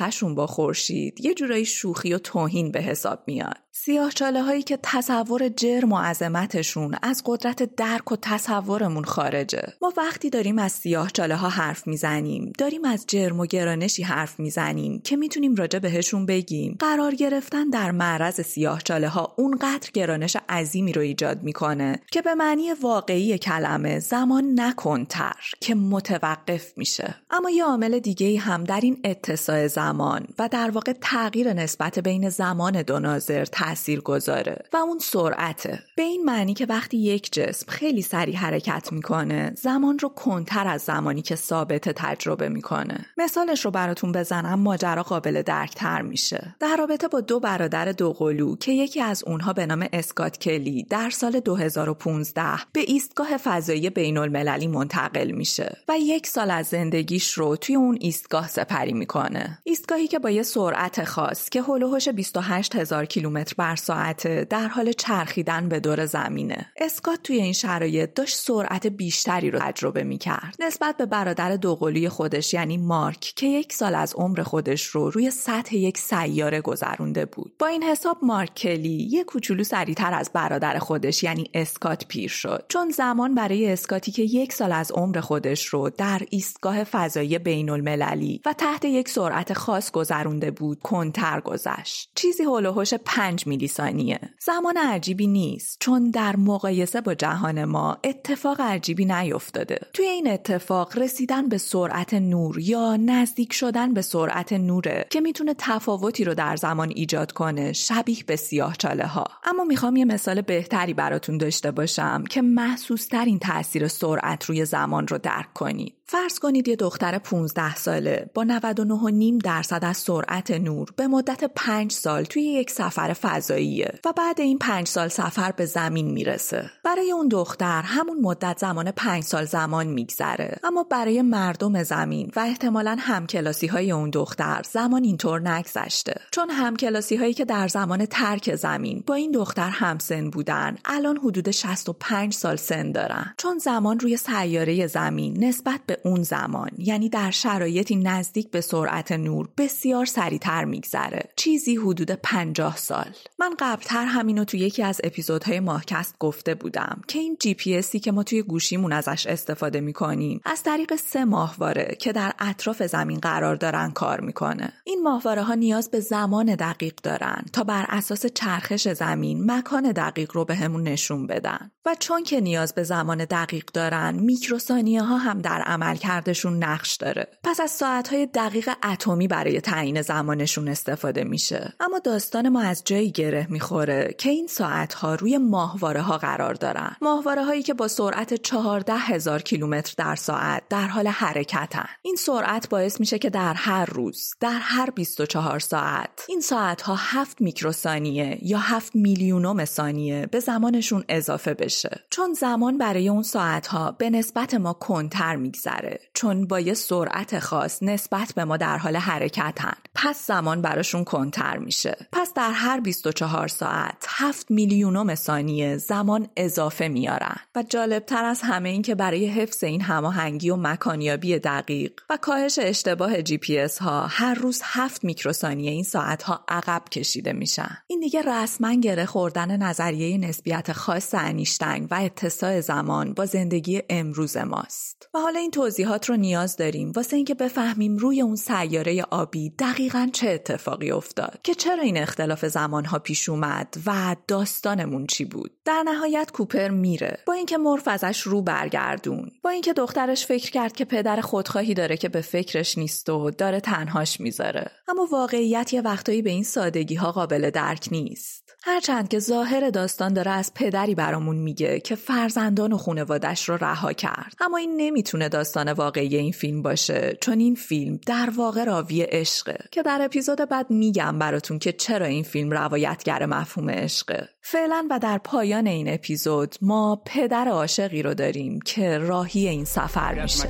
[0.00, 3.56] مقایسهشون با خورشید یه جورایی شوخی و توهین به حساب میاد.
[3.72, 9.62] سیاه چاله هایی که تصور جرم و عظمتشون از قدرت درک و تصورمون خارجه.
[9.82, 14.40] ما وقتی داریم از سیاه چاله ها حرف می‌زنیم داریم از جرم و گرانشی حرف
[14.40, 16.76] می‌زنیم که می‌تونیم راجع بهشون بگیم.
[16.78, 22.34] قرار گرفتن در معرض سیاه چاله ها اونقدر گرانش عظیمی رو ایجاد می‌کنه که به
[22.34, 27.14] معنی واقعی کلمه زمان نکنتر که متوقف میشه.
[27.30, 29.89] اما یه عامل دیگه هم در این اتساع زمان
[30.38, 35.78] و در واقع تغییر نسبت بین زمان دو ناظر تأثیر گذاره و اون سرعته.
[35.96, 40.82] به این معنی که وقتی یک جسم خیلی سریع حرکت می‌کنه زمان رو کنتر از
[40.82, 43.06] زمانی که ثابت تجربه می‌کنه.
[43.18, 46.54] مثالش رو براتون بزنم ماجرا قابل درکتر میشه.
[46.60, 51.10] در رابطه با دو برادر دوقلو که یکی از اونها به نام اسکات کلی در
[51.10, 57.56] سال 2015 به ایستگاه فضایی بین المللی منتقل میشه و یک سال از زندگیش رو
[57.56, 59.58] توی اون ایستگاه سپری می‌کنه.
[59.80, 64.92] ایستگاهی که با یه سرعت خاص که هلوهوش 28 هزار کیلومتر بر ساعت در حال
[64.92, 66.66] چرخیدن به دور زمینه.
[66.76, 70.56] اسکات توی این شرایط داشت سرعت بیشتری رو تجربه می کرد.
[70.58, 75.30] نسبت به برادر دوقلوی خودش یعنی مارک که یک سال از عمر خودش رو روی
[75.30, 77.52] سطح یک سیاره گذرونده بود.
[77.58, 82.64] با این حساب مارک کلی یک کوچولو سریعتر از برادر خودش یعنی اسکات پیر شد.
[82.68, 87.70] چون زمان برای اسکاتی که یک سال از عمر خودش رو در ایستگاه فضایی بین
[87.70, 92.10] المللی و تحت یک سرعت خاص گذرونده بود کنتر گذشت.
[92.14, 94.20] چیزی هلوهوش 5 میلی ثانیه.
[94.40, 99.78] زمان عجیبی نیست چون در مقایسه با جهان ما اتفاق عجیبی نیفتاده.
[99.94, 105.54] توی این اتفاق رسیدن به سرعت نور یا نزدیک شدن به سرعت نوره که می‌تونه
[105.58, 109.24] تفاوتی رو در زمان ایجاد کنه شبیه به سیاه چاله ها.
[109.44, 115.08] اما می‌خوام یه مثال بهتری براتون داشته باشم که محسوس ترین تاثیر سرعت روی زمان
[115.08, 115.94] رو درک کنید.
[116.12, 121.92] فرض کنید یه دختر 15 ساله با 99.5 درصد از سرعت نور به مدت 5
[121.92, 126.70] سال توی یک سفر فضاییه و بعد این 5 سال سفر به زمین می‌رسه.
[126.84, 130.56] برای اون دختر همون مدت زمان 5 سال زمان میگذره.
[130.64, 136.20] اما برای مردم زمین و احتمالا همکلاسی های اون دختر زمان اینطور نگذشته.
[136.30, 141.50] چون همکلاسی هایی که در زمان ترک زمین با این دختر همسن بودن الان حدود
[141.50, 143.34] 65 سال سن دارن.
[143.36, 146.70] چون زمان روی سیاره زمین نسبت به اون زمان.
[146.78, 151.28] یعنی در شرایطی نزدیک به سرعت نور بسیار سریعتر میگذره.
[151.36, 153.14] چیزی حدود 50 سال.
[153.40, 158.00] من قبلتر همینو تو یکی از اپیزودهای ماهکست گفته بودم که این جی پی اسی
[158.00, 163.18] که ما توی گوشیمون ازش استفاده می‌کنیم از طریق سه ماهواره که در اطراف زمین
[163.18, 164.72] قرار دارن کار می‌کنه.
[164.84, 170.30] این ماهواره ها نیاز به زمان دقیق دارن تا بر اساس چرخش زمین مکان دقیق
[170.34, 171.70] رو بهمون به نشون بدن.
[171.86, 176.96] و چون که نیاز به زمان دقیق دارن میکروثانیه ها هم در عمل کردشون نقش
[176.96, 177.28] داره.
[177.44, 181.74] پس از ساعتهای دقیق اتمی برای تعیین زمانشون استفاده میشه.
[181.80, 186.96] اما داستان ما از جایی گره می‌خوره که این ساعتها روی ماهواره ها قرار دارن.
[187.02, 191.86] ماهواره هایی که با سرعت 14 هزار کیلومتر در ساعت در حال حرکتن.
[192.02, 196.24] این سرعت باعث میشه که در هر روز در هر 24 ساعت.
[196.28, 202.00] این ساعت ها 7 میکروثانیه یا 7 میلیونوم ثانیه به زمانشون اضافه بشه.
[202.10, 206.00] چون زمان برای اون ساعت ها به نسبت ما کندتر میگذره.
[206.14, 209.74] چون با یه سرعت خاص نسبت به ما در حال حرکتن.
[209.94, 212.06] پس زمان براشون کندتر میشه.
[212.12, 213.12] پس در هر 24
[213.46, 217.36] ساعت 7 میلیونوم ثانیه زمان اضافه میارن.
[217.56, 222.58] و جالبتر از همه این که برای حفظ این هماهنگی و مکانیابی دقیق و کاهش
[222.62, 227.78] اشتباه جی پی اس ها هر روز 7 میکروثانیه این ساعت ها عقب کشیده میشن.
[227.86, 234.36] این دیگه رسما گره خوردن نظریه نسبیت خاص انیشتین و اتساع زمان با زندگی امروز
[234.36, 235.08] ماست.
[235.14, 240.08] و حالا این توضیحات رو نیاز داریم واسه اینکه بفهمیم روی اون سیاره آبی دقیقا
[240.12, 241.40] چه اتفاقی افتاد.
[241.42, 247.18] که چرا این اختلاف زمانها پیش اومد و داستانمون چی بود؟ در نهایت کوپر میره.
[247.26, 249.30] با اینکه مرف ازش رو برگردون.
[249.44, 253.60] با اینکه دخترش فکر کرد که پدر خودخواهی داره که به فکرش نیست و داره
[253.60, 254.70] تنهاش می‌ذاره.
[254.88, 258.50] اما واقعیت یه وقتایی به این سادگی ها قابل درک نیست.
[258.64, 263.92] هرچند که ظاهر داستان داره از پدری برامون میگه که فرزندان و خونوادش رو رها
[263.92, 264.34] کرد.
[264.40, 269.58] اما این نمی‌تونه داستان واقعی این فیلم باشه چون این فیلم در واقع راوی عشقه.
[269.72, 274.28] که در اپیزود بعد میگم براتون که چرا این فیلم روایتگر مفهوم عشقه.
[274.42, 280.22] فعلا و در پایان این اپیزود ما پدر عاشقی رو داریم که راهی این سفر
[280.22, 280.48] میشه.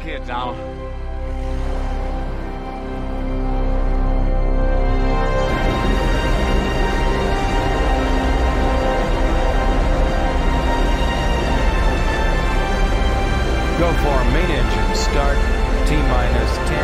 [13.81, 15.39] Go for main engine start.
[15.87, 16.77] T minus 10,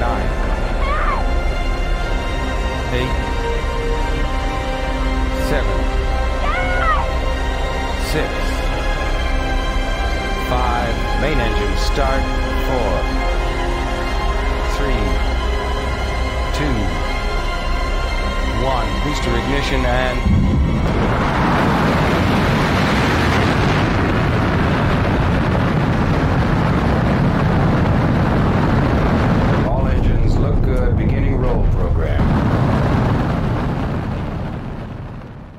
[0.00, 0.06] 9,
[2.92, 3.27] 8,
[8.12, 8.32] six,
[10.48, 12.22] five, main engine start,
[12.64, 12.92] four,
[14.78, 15.04] three,
[16.56, 16.76] two,
[18.64, 20.18] one, booster ignition and
[29.68, 30.96] all engines look good.
[30.96, 32.37] beginning roll program.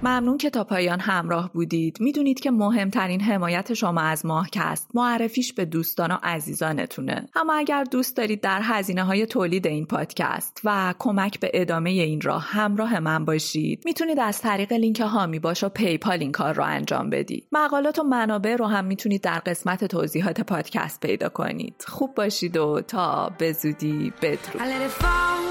[0.03, 1.97] ممنون که تا پایان همراه بودید.
[1.99, 7.29] می‌دونید که مهمترین حمایت شما از ماهکست معرفیش به دوستان و عزیزانتونه.
[7.35, 12.21] اما اگر دوست دارید در هزینه های تولید این پادکست و کمک به ادامه این
[12.21, 16.63] راه همراه من باشید می‌تونید از طریق لینک هامی باش و پیپال این کار رو
[16.63, 17.47] انجام بدید.
[17.51, 21.85] مقالات و منابع رو هم می‌تونید در قسمت توضیحات پادکست پیدا کنید.
[21.87, 25.48] خوب باشید و تا به زودی بدرود.